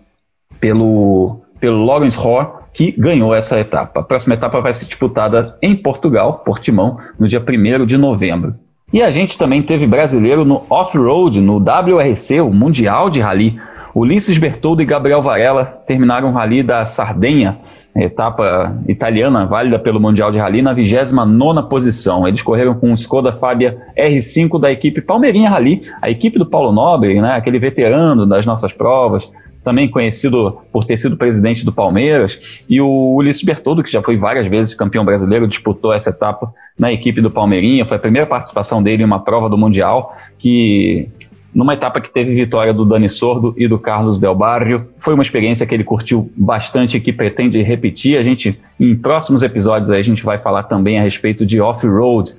[0.60, 4.02] pelo, pelo Lawrence Hoare, que ganhou essa etapa.
[4.02, 8.54] A próxima etapa vai ser disputada em Portugal, Portimão, no dia 1 de novembro.
[8.94, 13.58] E a gente também teve brasileiro no off-road, no WRC, o Mundial de Rally.
[13.96, 17.60] Ulisses Bertoldo e Gabriel Varela terminaram o Rally da Sardenha,
[17.96, 22.28] etapa italiana válida pelo Mundial de Rally, na 29 posição.
[22.28, 26.74] Eles correram com o Skoda Fabia R5 da equipe Palmeirinha Rally, a equipe do Paulo
[26.74, 29.32] Nobre, né, aquele veterano das nossas provas,
[29.65, 34.15] também conhecido por ter sido presidente do Palmeiras, e o Ulisses Bertoldo, que já foi
[34.15, 38.82] várias vezes campeão brasileiro, disputou essa etapa na equipe do Palmeirinha, foi a primeira participação
[38.82, 41.10] dele em uma prova do Mundial, que
[41.54, 44.88] numa etapa que teve vitória do Dani Sordo e do Carlos Del Barrio.
[44.97, 48.17] Foi uma experiência que ele curtiu bastante e que pretende repetir.
[48.17, 52.30] A gente, em próximos episódios, a gente vai falar também a respeito de off-road.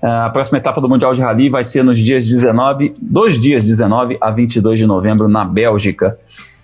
[0.00, 4.16] A próxima etapa do Mundial de Rally vai ser nos dias 19, dois dias 19
[4.18, 6.16] a 22 de novembro na Bélgica.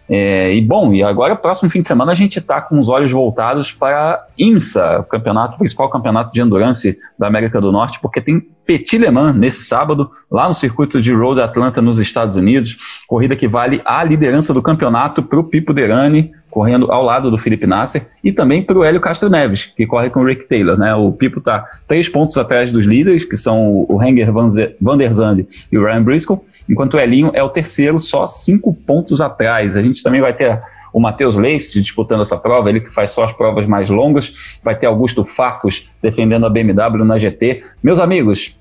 [0.09, 3.11] É, e bom, e agora, próximo fim de semana, a gente está com os olhos
[3.11, 8.21] voltados para IMSA, o campeonato, o principal campeonato de endurance da América do Norte, porque
[8.21, 12.77] tem Petit Le Mans nesse sábado, lá no circuito de Road Atlanta, nos Estados Unidos.
[13.07, 17.39] Corrida que vale a liderança do campeonato para o Pipo Derani, correndo ao lado do
[17.39, 20.79] Felipe Nasser, e também para o Hélio Castro Neves, que corre com o Rick Taylor.
[20.79, 20.95] Né?
[20.95, 25.47] O Pipo está três pontos atrás dos líderes, que são o Henger van der Zande
[25.71, 29.77] e o Ryan Briscoe, enquanto o Elinho é o terceiro, só cinco pontos atrás.
[29.77, 33.25] A gente também vai ter o Matheus Leite disputando essa prova, ele que faz só
[33.25, 37.65] as provas mais longas, vai ter Augusto Farfus defendendo a BMW na GT.
[37.83, 38.61] Meus amigos,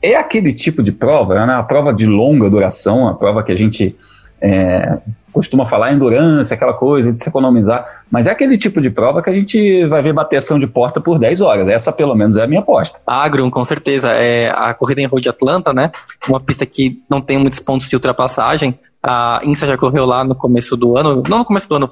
[0.00, 1.54] é aquele tipo de prova, né?
[1.54, 3.96] a prova de longa duração, a prova que a gente
[4.40, 4.98] é,
[5.32, 9.30] costuma falar endurance, aquela coisa de se economizar, mas é aquele tipo de prova que
[9.30, 11.68] a gente vai ver bateção de porta por 10 horas.
[11.68, 13.00] Essa, pelo menos, é a minha aposta.
[13.06, 14.10] Agro, com certeza.
[14.10, 15.90] É a corrida em Road Atlanta, né?
[16.28, 18.78] Uma pista que não tem muitos pontos de ultrapassagem.
[19.02, 21.88] A INSA já correu lá no começo do ano, não no começo do ano,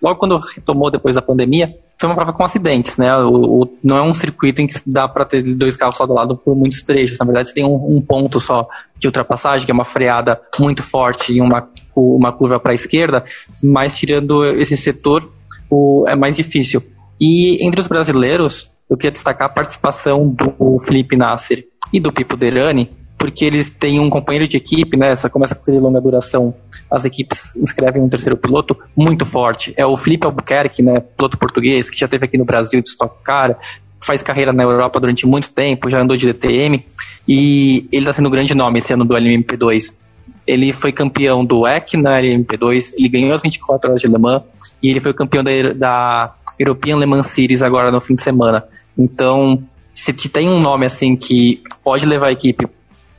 [0.00, 1.74] logo quando retomou depois da pandemia.
[1.98, 3.16] Foi uma prova com acidentes, né?
[3.16, 6.16] O, o não é um circuito em que dá para ter dois carros lado a
[6.16, 7.18] lado por muitos trechos.
[7.18, 10.84] Na verdade, você tem um, um ponto só de ultrapassagem, que é uma freada muito
[10.84, 13.24] forte e uma uma curva para a esquerda,
[13.62, 15.30] mas tirando esse setor,
[15.70, 16.82] o, é mais difícil.
[17.20, 22.36] E entre os brasileiros, eu queria destacar a participação do Felipe Nasser e do Pipo
[22.36, 25.12] Derani, porque eles têm um companheiro de equipe, né?
[25.12, 26.54] Essa começa com longa duração.
[26.90, 29.72] As equipes inscrevem um terceiro piloto muito forte.
[29.76, 31.00] É o Felipe Albuquerque, né?
[31.00, 33.56] Piloto português que já esteve aqui no Brasil de Stock Car,
[34.04, 36.84] faz carreira na Europa durante muito tempo, já andou de DTM
[37.26, 40.02] e ele está sendo um grande nome esse ano do LMP2.
[40.46, 44.42] Ele foi campeão do EC na LMP2, ele ganhou as 24 horas de Le Mans
[44.82, 48.64] e ele foi campeão da, da European Le Mans Series agora no fim de semana.
[48.98, 49.62] Então,
[49.94, 52.68] se tem um nome assim que pode levar a equipe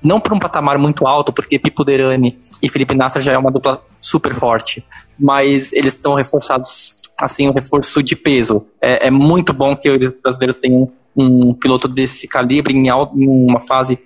[0.04, 3.50] não para um patamar muito alto, porque Pipo Derani e Felipe Nasser já é uma
[3.50, 4.84] dupla super forte,
[5.18, 8.66] mas eles estão reforçados assim, um reforço de peso.
[8.82, 13.50] É, é muito bom que os brasileiros tenham um, um piloto desse calibre em, em
[13.50, 13.98] uma fase,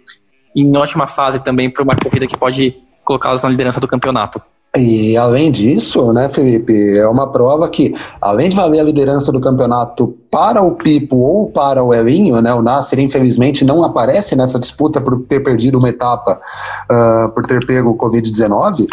[0.55, 2.77] em ótima fase também para uma corrida que pode
[3.07, 4.39] colocá-los na liderança do campeonato.
[4.75, 9.39] E além disso, né, Felipe, é uma prova que, além de valer a liderança do
[9.39, 14.59] campeonato para o Pipo ou para o Elinho, né, o Nasser infelizmente não aparece nessa
[14.59, 16.39] disputa por ter perdido uma etapa,
[16.89, 18.87] uh, por ter pego o Covid-19, uh,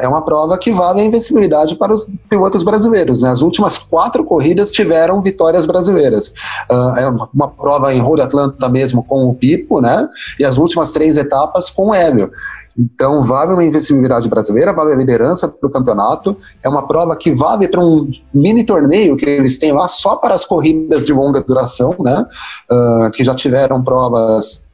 [0.00, 3.22] é uma prova que vale a invencibilidade para os pilotos brasileiros.
[3.22, 3.30] Né?
[3.30, 6.28] As últimas quatro corridas tiveram vitórias brasileiras.
[6.70, 10.58] Uh, é uma, uma, prova em Road Atlanta mesmo com o Pipo, né, e as
[10.58, 12.30] últimas três etapas com o Hélio.
[12.78, 16.36] Então, vale uma invencibilidade brasileira, vale a liderança do campeonato.
[16.62, 20.34] É uma prova que vale para um mini torneio que eles têm lá só para
[20.34, 22.26] as corridas de longa duração, né?
[22.70, 24.68] Uh, que já tiveram provas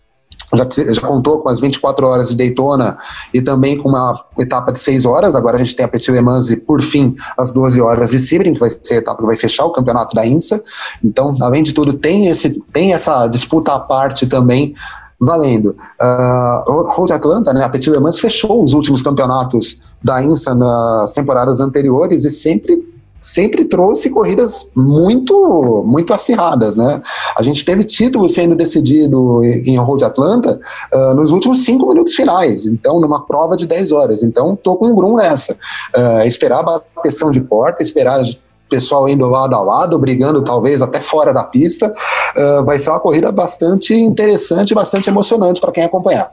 [0.56, 2.98] já, já, contou com as 24 horas de Daytona
[3.32, 5.34] e também com uma etapa de 6 horas.
[5.34, 8.18] Agora a gente tem a Petit Le Mans e, por fim, as 12 horas de
[8.18, 10.62] Sebring, que vai ser a etapa que vai fechar o campeonato da INSA.
[11.02, 14.74] Então, além de tudo, tem, esse, tem essa disputa à parte também
[15.20, 15.76] valendo.
[16.00, 21.60] Uh, Atlanta, né, a Petit Le Mans fechou os últimos campeonatos da INSA nas temporadas
[21.60, 22.93] anteriores e sempre
[23.24, 27.00] sempre trouxe corridas muito muito acirradas, né?
[27.36, 30.60] A gente teve título sendo decidido em Road Atlanta
[30.92, 34.22] uh, nos últimos cinco minutos finais, então numa prova de 10 horas.
[34.22, 35.54] Então tô com um grum nessa.
[35.96, 38.22] Uh, esperar a bateção de porta, esperar
[38.68, 41.92] pessoal indo lado a lado, brigando talvez até fora da pista.
[42.36, 46.30] Uh, vai ser uma corrida bastante interessante, bastante emocionante para quem acompanhar.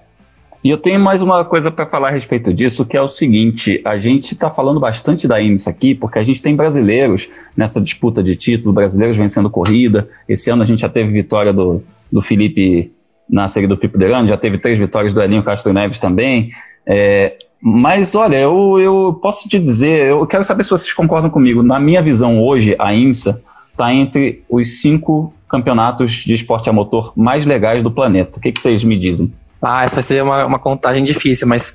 [0.63, 3.81] E eu tenho mais uma coisa para falar a respeito disso, que é o seguinte:
[3.83, 8.21] a gente está falando bastante da IMSA aqui, porque a gente tem brasileiros nessa disputa
[8.21, 10.07] de título, brasileiros vencendo corrida.
[10.29, 12.91] Esse ano a gente já teve vitória do, do Felipe
[13.27, 16.51] na série do Pipo Derano, já teve três vitórias do Elinho Castro Neves também.
[16.85, 21.63] É, mas olha, eu, eu posso te dizer, eu quero saber se vocês concordam comigo.
[21.63, 27.13] Na minha visão hoje, a IMSA está entre os cinco campeonatos de esporte a motor
[27.15, 28.37] mais legais do planeta.
[28.37, 29.33] O que, que vocês me dizem?
[29.61, 31.73] Ah, essa seria uma, uma contagem difícil, mas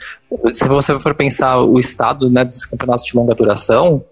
[0.53, 4.05] se você for pensar o estado né, desses campeonatos de longa duração,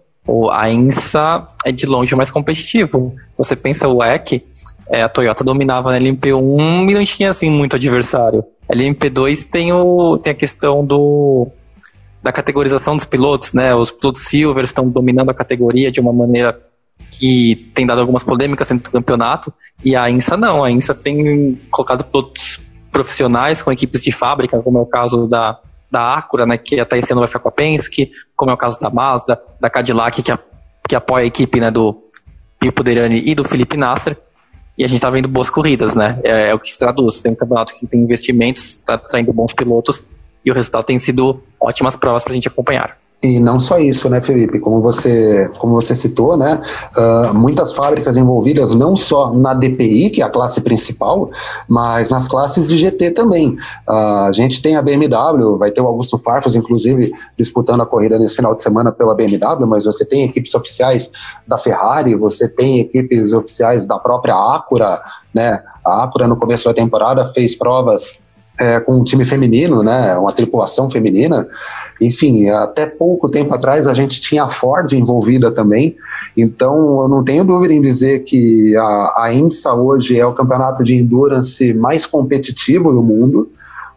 [0.52, 3.14] a INSA é de longe o mais competitivo.
[3.36, 4.42] Você pensa o EC,
[4.88, 8.44] é, a Toyota dominava na LMP1 e não tinha assim muito adversário.
[8.68, 11.48] A LMP2 tem, o, tem a questão do
[12.22, 13.74] da categorização dos pilotos, né?
[13.74, 16.58] Os pilotos Silver estão dominando a categoria de uma maneira
[17.10, 19.52] que tem dado algumas polêmicas dentro do campeonato,
[19.84, 22.60] e a INSA não, a INSA tem colocado pilotos
[22.94, 25.58] profissionais com equipes de fábrica, como é o caso da,
[25.90, 28.56] da Acura, né, que até esse ano vai ficar com a Penske, como é o
[28.56, 30.38] caso da Mazda, da Cadillac, que, a,
[30.88, 32.00] que apoia a equipe né, do
[32.58, 34.16] Pipo Derani e do Felipe Nasser,
[34.78, 36.18] e a gente está vendo boas corridas, né?
[36.24, 37.20] É, é, o que se traduz.
[37.20, 40.04] Tem um campeonato que tem investimentos, está traindo bons pilotos,
[40.44, 42.98] e o resultado tem sido ótimas provas para a gente acompanhar.
[43.24, 44.60] E não só isso, né, Felipe?
[44.60, 46.60] Como você, como você citou, né?
[46.94, 51.30] Uh, muitas fábricas envolvidas não só na DPI, que é a classe principal,
[51.66, 53.56] mas nas classes de GT também.
[53.88, 58.18] Uh, a gente tem a BMW, vai ter o Augusto Farfus, inclusive, disputando a corrida
[58.18, 61.10] nesse final de semana pela BMW, mas você tem equipes oficiais
[61.48, 65.00] da Ferrari, você tem equipes oficiais da própria Acura,
[65.32, 65.62] né?
[65.82, 68.23] A Acura, no começo da temporada, fez provas
[68.60, 71.46] é, com um time feminino, né, uma tripulação feminina.
[72.00, 75.96] Enfim, até pouco tempo atrás a gente tinha a Ford envolvida também.
[76.36, 80.84] Então, eu não tenho dúvida em dizer que a, a INSA hoje é o campeonato
[80.84, 83.50] de endurance mais competitivo do mundo,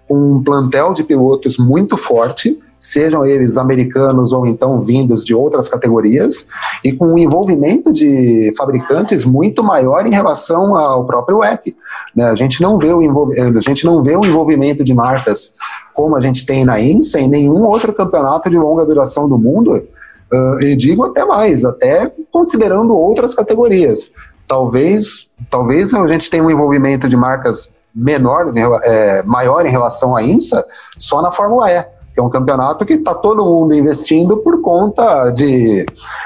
[0.07, 5.67] com um plantel de pilotos muito forte sejam eles americanos ou então vindos de outras
[5.67, 6.45] categorias,
[6.83, 11.75] e com um envolvimento de fabricantes muito maior em relação ao próprio WEC.
[12.15, 12.25] Né?
[12.25, 15.55] A, gente não vê o a gente não vê o envolvimento de marcas
[15.93, 19.71] como a gente tem na INSA em nenhum outro campeonato de longa duração do mundo,
[19.71, 24.11] uh, e digo até mais, até considerando outras categorias.
[24.47, 30.21] Talvez, talvez a gente tenha um envolvimento de marcas menor, é, maior em relação à
[30.21, 30.63] INSA,
[30.99, 35.29] só na Fórmula E que é um campeonato que está todo mundo investindo por conta
[35.29, 35.85] de,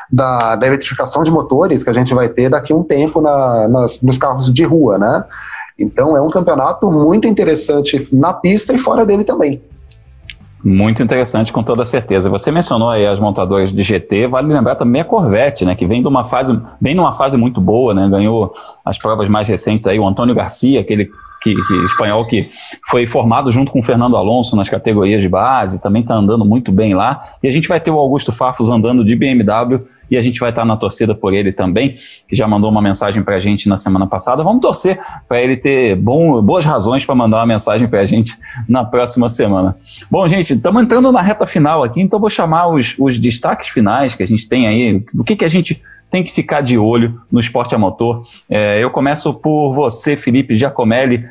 [0.09, 3.67] da, da, eletrificação de motores que a gente vai ter daqui a um tempo na,
[3.67, 5.25] nas, nos carros de rua, né?
[5.77, 9.61] Então é um campeonato muito interessante na pista e fora dele também.
[10.63, 12.29] Muito interessante, com toda certeza.
[12.29, 16.01] Você mencionou aí as montadoras de GT, vale lembrar também a Corvette, né, que vem
[16.01, 18.53] de uma fase, vem numa fase muito boa, né, ganhou
[18.85, 21.09] as provas mais recentes aí, o Antônio Garcia, aquele
[21.41, 22.49] que, que, espanhol que
[22.87, 26.71] foi formado junto com o Fernando Alonso nas categorias de base, também está andando muito
[26.71, 27.21] bem lá.
[27.41, 29.81] E a gente vai ter o Augusto Farfus andando de BMW
[30.11, 31.95] e a gente vai estar tá na torcida por ele também,
[32.27, 34.43] que já mandou uma mensagem para a gente na semana passada.
[34.43, 38.37] Vamos torcer para ele ter bom, boas razões para mandar uma mensagem para a gente
[38.67, 39.77] na próxima semana.
[40.11, 44.13] Bom, gente, estamos entrando na reta final aqui, então vou chamar os, os destaques finais
[44.13, 45.81] que a gente tem aí, o que, que a gente
[46.11, 48.27] tem que ficar de olho no esporte a motor.
[48.49, 51.23] É, eu começo por você, Felipe Giacomelli.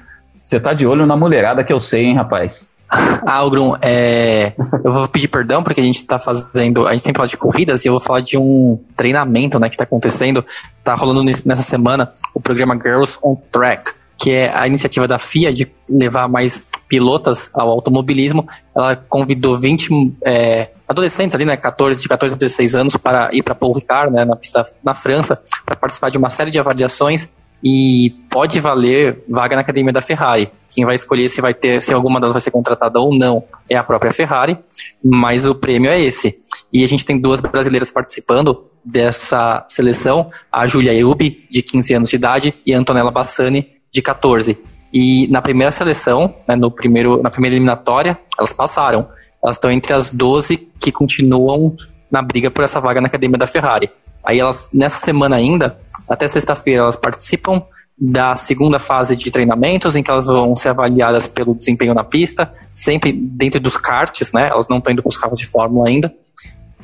[0.42, 2.70] Você tá de olho na mulherada que eu sei, hein, rapaz?
[3.24, 4.52] Ah, Grum, é,
[4.84, 7.84] eu vou pedir perdão porque a gente tá fazendo, a gente sempre fala de corridas
[7.84, 10.44] e eu vou falar de um treinamento, né, que tá acontecendo,
[10.82, 15.52] tá rolando nessa semana o programa Girls on Track, que é a iniciativa da FIA
[15.52, 18.46] de levar mais pilotas ao automobilismo.
[18.76, 23.44] Ela convidou 20 é, adolescentes ali, né, 14, de 14 a 16 anos para ir
[23.44, 27.28] para Paul Ricard, né, na pista na França, para participar de uma série de avaliações
[27.62, 30.50] e pode valer vaga na academia da Ferrari.
[30.70, 33.76] Quem vai escolher se vai ter, se alguma delas vai ser contratada ou não é
[33.76, 34.58] a própria Ferrari,
[35.04, 36.42] mas o prêmio é esse.
[36.72, 42.08] E a gente tem duas brasileiras participando dessa seleção, a Julia Eubi, de 15 anos
[42.08, 44.69] de idade, e a Antonella Bassani, de 14.
[44.92, 49.08] E na primeira seleção, né, no primeiro, na primeira eliminatória, elas passaram.
[49.42, 51.74] Elas estão entre as 12 que continuam
[52.10, 53.90] na briga por essa vaga na academia da Ferrari.
[54.24, 55.78] Aí elas, nessa semana ainda,
[56.08, 57.62] até sexta-feira, elas participam
[57.98, 62.52] da segunda fase de treinamentos, em que elas vão ser avaliadas pelo desempenho na pista,
[62.72, 64.48] sempre dentro dos karts, né?
[64.48, 66.12] Elas não estão indo com os carros de Fórmula ainda.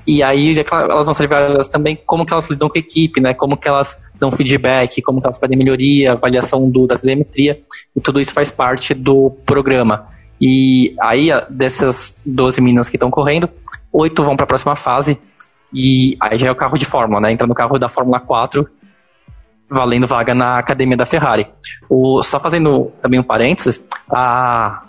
[0.06, 3.34] E aí elas vão ser avaliadas também como que elas lidam com a equipe, né?
[3.34, 7.60] Como que elas dão feedback, como que elas pedem melhoria, avaliação do, da telemetria,
[7.94, 10.08] e tudo isso faz parte do programa.
[10.40, 13.48] E aí, dessas 12 meninas que estão correndo,
[13.92, 15.18] oito vão para a próxima fase,
[15.72, 17.32] e aí já é o carro de Fórmula, né?
[17.32, 18.68] Entra no carro da Fórmula 4,
[19.68, 21.48] valendo vaga na academia da Ferrari.
[21.88, 24.85] O, só fazendo também um parênteses, a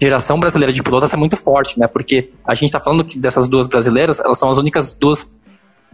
[0.00, 1.86] geração brasileira de pilotos é muito forte, né?
[1.86, 5.34] Porque a gente está falando que dessas duas brasileiras, elas são as únicas duas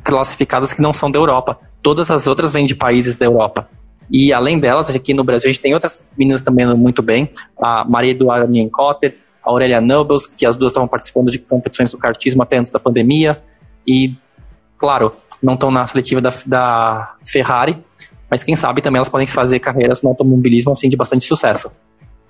[0.05, 1.59] classificadas que não são da Europa.
[1.83, 3.69] Todas as outras vêm de países da Europa.
[4.11, 7.29] E além delas, aqui no Brasil, a gente tem outras meninas também muito bem.
[7.61, 11.99] A Maria Eduarda Nienkotter, a Aurélia Nobles, que as duas estavam participando de competições do
[11.99, 13.43] kartismo até antes da pandemia.
[13.87, 14.15] E,
[14.79, 17.77] claro, não estão na seletiva da, da Ferrari,
[18.31, 21.71] mas quem sabe também elas podem fazer carreiras no automobilismo assim de bastante sucesso.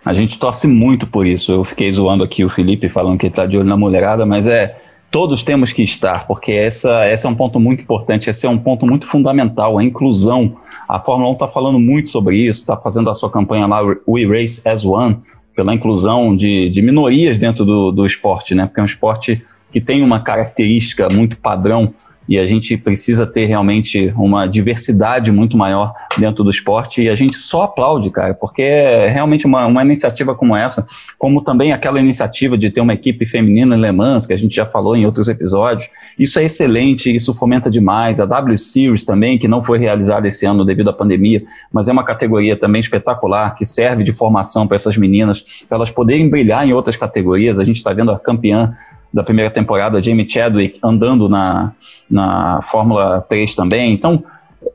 [0.06, 1.50] A gente torce muito por isso.
[1.50, 4.46] Eu fiquei zoando aqui o Felipe falando que ele está de olho na mulherada, mas
[4.46, 4.76] é
[5.10, 8.58] todos temos que estar, porque essa, esse é um ponto muito importante, esse é um
[8.58, 10.58] ponto muito fundamental, a inclusão.
[10.88, 14.24] A Fórmula 1 está falando muito sobre isso, está fazendo a sua campanha lá, We
[14.26, 15.18] Race as One,
[15.56, 18.66] pela inclusão de, de minorias dentro do, do esporte, né?
[18.66, 19.42] Porque é um esporte
[19.72, 21.92] que tem uma característica muito padrão
[22.28, 27.02] e a gente precisa ter realmente uma diversidade muito maior dentro do esporte.
[27.02, 30.86] E a gente só aplaude, cara, porque é realmente uma, uma iniciativa como essa,
[31.18, 34.54] como também aquela iniciativa de ter uma equipe feminina em Le Mans, que a gente
[34.54, 39.38] já falou em outros episódios, isso é excelente, isso fomenta demais, a W Series também,
[39.38, 43.54] que não foi realizada esse ano devido à pandemia, mas é uma categoria também espetacular,
[43.54, 47.64] que serve de formação para essas meninas, para elas poderem brilhar em outras categorias, a
[47.64, 48.74] gente está vendo a campeã
[49.12, 51.72] da primeira temporada, Jamie Chadwick, andando na,
[52.10, 53.92] na Fórmula 3 também.
[53.92, 54.22] Então,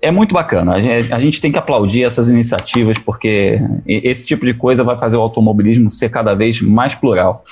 [0.02, 0.74] é muito bacana.
[0.74, 4.98] A gente, a gente, tem que aplaudir essas iniciativas, porque esse tipo de coisa vai
[4.98, 7.44] fazer o automobilismo ser cada vez mais plural.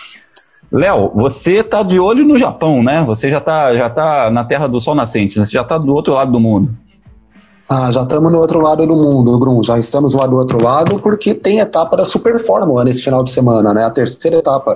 [0.71, 3.03] Léo, você está de olho no Japão, né?
[3.05, 5.45] Você já está já tá na terra do sol nascente, né?
[5.45, 6.75] você já está do outro lado do mundo.
[7.71, 9.63] Ah, já estamos no outro lado do mundo, Bruno.
[9.63, 13.29] Já estamos lá do outro lado porque tem etapa da Super Fórmula nesse final de
[13.29, 13.85] semana, né?
[13.85, 14.75] A terceira etapa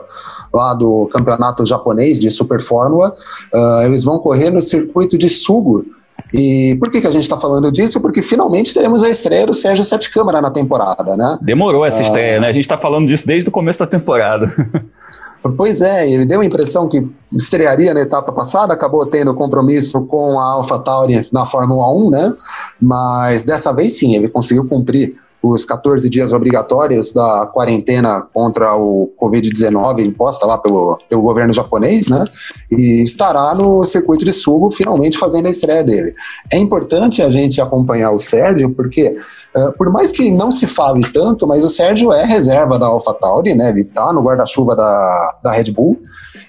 [0.53, 3.15] lá do campeonato japonês de Super Fórmula.
[3.51, 5.83] Uh, eles vão correr no circuito de Sugo.
[6.31, 7.99] E por que, que a gente está falando disso?
[7.99, 11.39] Porque finalmente teremos a estreia do Sérgio Sete Câmara na temporada, né?
[11.41, 12.47] Demorou essa uh, estreia, né?
[12.47, 14.53] A gente está falando disso desde o começo da temporada.
[15.51, 20.39] Pois é, ele deu a impressão que estrearia na etapa passada, acabou tendo compromisso com
[20.39, 22.33] a AlphaTauri na Fórmula 1, né?
[22.81, 29.11] Mas dessa vez sim, ele conseguiu cumprir os 14 dias obrigatórios da quarentena contra o
[29.21, 32.23] Covid-19 imposta lá pelo, pelo governo japonês, né?
[32.71, 36.15] E estará no circuito de Sugo finalmente fazendo a estreia dele.
[36.51, 39.17] É importante a gente acompanhar o Sérgio, porque
[39.53, 43.53] uh, por mais que não se fale tanto, mas o Sérgio é reserva da AlphaTauri,
[43.53, 43.69] né?
[43.69, 45.99] Ele está no guarda-chuva da, da Red Bull.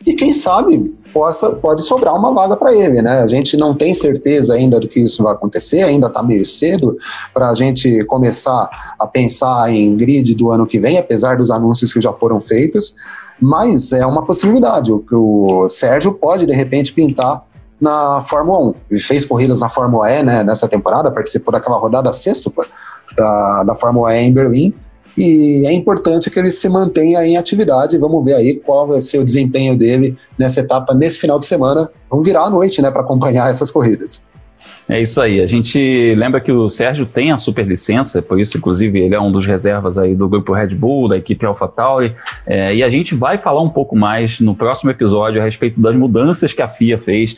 [0.07, 3.23] E quem sabe possa, pode sobrar uma vaga para ele, né?
[3.23, 6.97] A gente não tem certeza ainda do que isso vai acontecer, ainda está meio cedo
[7.33, 11.93] para a gente começar a pensar em grid do ano que vem, apesar dos anúncios
[11.93, 12.97] que já foram feitos,
[13.41, 14.93] mas é uma possibilidade.
[14.93, 17.45] O, o Sérgio pode, de repente, pintar
[17.81, 18.75] na Fórmula 1.
[18.91, 22.51] Ele fez corridas na Fórmula E né, nessa temporada, participou daquela rodada sexta
[23.17, 24.75] da, da Fórmula E em Berlim
[25.17, 27.99] e é importante que ele se mantenha em atividade.
[27.99, 31.91] Vamos ver aí qual vai ser o desempenho dele nessa etapa nesse final de semana.
[32.11, 34.27] Vamos virar à noite, né, para acompanhar essas corridas.
[34.89, 35.41] É isso aí.
[35.41, 39.33] A gente lembra que o Sérgio tem a superlicença, por isso, inclusive, ele é um
[39.33, 42.15] dos reservas aí do grupo Red Bull, da equipe AlphaTauri.
[42.47, 45.97] É, e a gente vai falar um pouco mais no próximo episódio a respeito das
[45.97, 47.37] mudanças que a FIA fez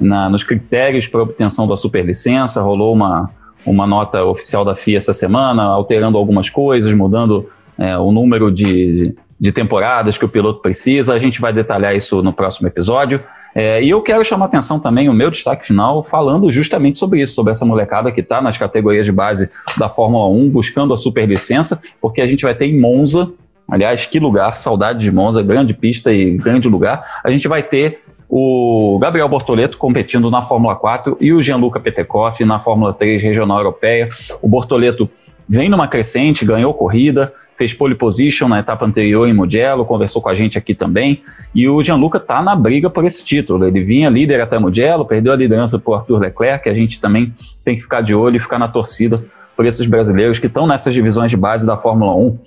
[0.00, 3.30] na, nos critérios para obtenção da superlicença, rolou uma,
[3.68, 9.14] uma nota oficial da FIA essa semana, alterando algumas coisas, mudando é, o número de,
[9.38, 11.14] de temporadas que o piloto precisa.
[11.14, 13.20] A gente vai detalhar isso no próximo episódio.
[13.54, 17.34] É, e eu quero chamar atenção também, o meu destaque final, falando justamente sobre isso,
[17.34, 21.80] sobre essa molecada que está nas categorias de base da Fórmula 1, buscando a superlicença,
[22.00, 23.32] porque a gente vai ter em Monza,
[23.68, 28.02] aliás, que lugar, saudade de Monza, grande pista e grande lugar, a gente vai ter
[28.28, 33.58] o Gabriel Bortoleto competindo na Fórmula 4 e o Gianluca Petekoff na Fórmula 3 regional
[33.58, 34.10] europeia.
[34.42, 35.08] O Bortoleto
[35.48, 40.28] vem numa crescente, ganhou corrida, fez pole position na etapa anterior em Mugello, conversou com
[40.28, 41.22] a gente aqui também.
[41.54, 43.66] E o Gianluca está na briga por esse título.
[43.66, 47.00] Ele vinha líder até Mugello, perdeu a liderança para o Arthur Leclerc, que a gente
[47.00, 49.24] também tem que ficar de olho e ficar na torcida
[49.56, 52.38] por esses brasileiros que estão nessas divisões de base da Fórmula 1.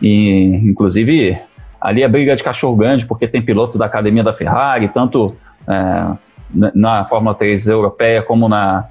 [0.00, 1.36] E, inclusive,
[1.80, 5.34] ali é briga de cachorro grande, porque tem piloto da academia da Ferrari, tanto
[5.66, 6.16] é,
[6.74, 8.86] na Fórmula 3 europeia como na,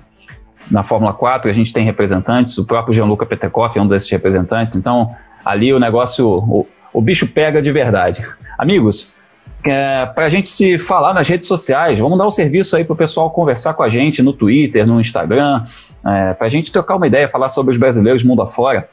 [0.72, 4.76] na Fórmula 4, a gente tem representantes, o próprio Gianluca Petekoff é um desses representantes,
[4.76, 5.14] então
[5.46, 8.26] ali o negócio, o, o bicho pega de verdade.
[8.58, 9.14] Amigos,
[9.64, 12.94] é, para a gente se falar nas redes sociais, vamos dar um serviço aí para
[12.94, 15.66] o pessoal conversar com a gente no Twitter, no Instagram,
[16.06, 18.90] é, para a gente trocar uma ideia, falar sobre os brasileiros mundo afora.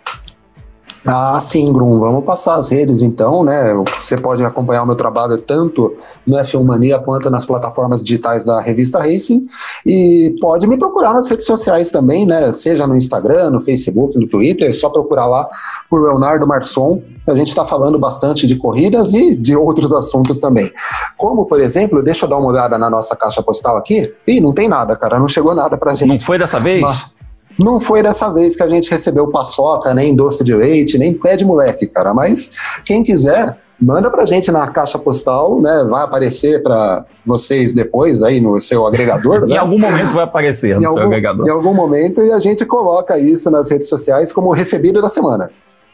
[1.07, 2.01] Ah, sim, Grum.
[2.01, 3.75] Vamos passar as redes então, né?
[4.01, 5.95] Você pode acompanhar o meu trabalho tanto
[6.27, 9.47] no F1 Mania quanto nas plataformas digitais da revista Racing.
[9.87, 12.53] E pode me procurar nas redes sociais também, né?
[12.53, 15.49] Seja no Instagram, no Facebook, no Twitter, só procurar lá
[15.89, 17.01] por Leonardo Marçom.
[17.29, 20.73] A gente está falando bastante de corridas e de outros assuntos também.
[21.17, 24.13] Como, por exemplo, deixa eu dar uma olhada na nossa caixa postal aqui.
[24.27, 25.19] Ih, não tem nada, cara.
[25.19, 26.09] Não chegou nada pra gente.
[26.09, 26.83] Não foi dessa vez?
[26.83, 27.16] Mas...
[27.59, 31.37] Não foi dessa vez que a gente recebeu paçoca, nem doce de leite, nem pé
[31.37, 32.13] de moleque, cara.
[32.13, 32.51] Mas
[32.85, 35.87] quem quiser, manda pra gente na caixa postal, né?
[35.89, 39.47] Vai aparecer para vocês depois aí no seu agregador.
[39.47, 39.55] Né?
[39.55, 41.47] em algum momento vai aparecer no em seu algum, agregador.
[41.47, 45.51] Em algum momento e a gente coloca isso nas redes sociais como recebido da semana.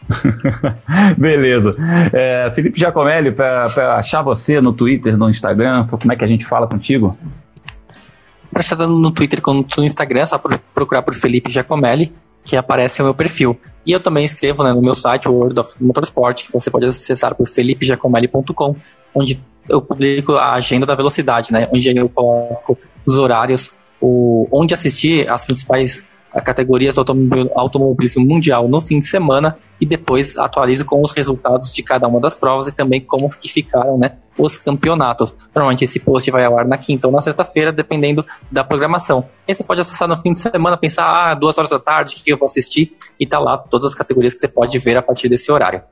[1.18, 1.76] Beleza.
[2.12, 6.46] É, Felipe Giacomelli, para achar você no Twitter, no Instagram, como é que a gente
[6.46, 7.16] fala contigo?
[8.52, 10.38] Para estar no Twitter quanto no Instagram, é só
[10.74, 12.12] procurar por Felipe Giacomelli,
[12.44, 13.58] que aparece o meu perfil.
[13.86, 17.34] E eu também escrevo né, no meu site, World of Motorsport, que você pode acessar
[17.34, 18.76] por felipegiacomelli.com,
[19.14, 24.74] onde eu publico a agenda da velocidade, né, onde eu coloco os horários, o, onde
[24.74, 27.04] assistir as principais categorias do
[27.54, 32.20] automobilismo mundial no fim de semana e depois atualizo com os resultados de cada uma
[32.20, 35.34] das provas e também como que ficaram né, os campeonatos.
[35.54, 39.28] Normalmente esse post vai ao ar na quinta ou na sexta-feira, dependendo da programação.
[39.46, 42.24] E você pode acessar no fim de semana, pensar, ah, duas horas da tarde, o
[42.24, 42.96] que eu vou assistir?
[43.18, 45.82] E tá lá todas as categorias que você pode ver a partir desse horário.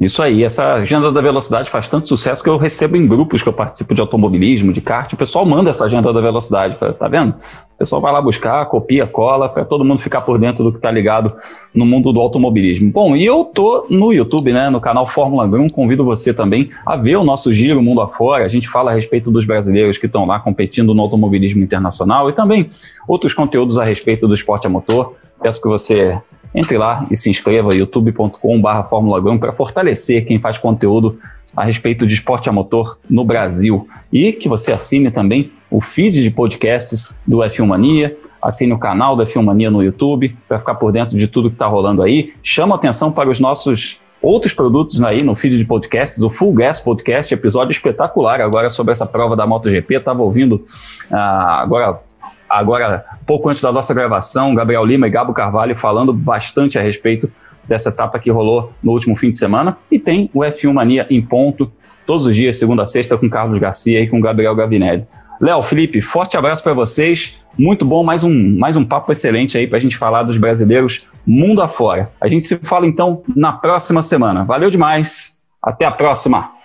[0.00, 3.48] Isso aí, essa agenda da velocidade faz tanto sucesso que eu recebo em grupos que
[3.48, 7.08] eu participo de automobilismo, de kart, o pessoal manda essa agenda da velocidade, tá, tá
[7.08, 7.34] vendo?
[7.80, 10.90] Pessoal vai lá buscar, copia, cola, para todo mundo ficar por dentro do que tá
[10.90, 11.32] ligado
[11.74, 12.92] no mundo do automobilismo.
[12.92, 16.94] Bom, e eu tô no YouTube, né, no canal Fórmula Grum, convido você também a
[16.94, 20.26] ver o nosso giro mundo afora, a gente fala a respeito dos brasileiros que estão
[20.26, 22.68] lá competindo no automobilismo internacional e também
[23.08, 25.14] outros conteúdos a respeito do esporte a motor.
[25.42, 26.20] Peço que você
[26.54, 31.18] entre lá e se inscreva youtube.com.br Fórmula para fortalecer quem faz conteúdo
[31.56, 33.88] a respeito de esporte a motor no Brasil.
[34.12, 39.14] E que você assine também o feed de podcasts do F1 Mania, assine o canal
[39.16, 42.32] da F1 Mania no YouTube para ficar por dentro de tudo que está rolando aí.
[42.42, 46.80] Chama atenção para os nossos outros produtos aí no feed de podcasts, o Full Gas
[46.80, 49.96] Podcast, episódio espetacular agora sobre essa prova da MotoGP.
[49.96, 50.66] Estava ouvindo
[51.10, 52.00] ah, agora
[52.48, 57.30] agora, pouco antes da nossa gravação, Gabriel Lima e Gabo Carvalho falando bastante a respeito
[57.66, 59.76] dessa etapa que rolou no último fim de semana.
[59.90, 61.70] E tem o F1 Mania em ponto,
[62.06, 65.06] todos os dias, segunda a sexta, com Carlos Garcia e com Gabriel Gavinelli.
[65.40, 67.40] Léo, Felipe, forte abraço para vocês.
[67.58, 71.06] Muito bom, mais um, mais um papo excelente aí para a gente falar dos brasileiros
[71.26, 72.10] mundo afora.
[72.20, 74.44] A gente se fala então na próxima semana.
[74.44, 75.42] Valeu demais.
[75.62, 76.59] Até a próxima.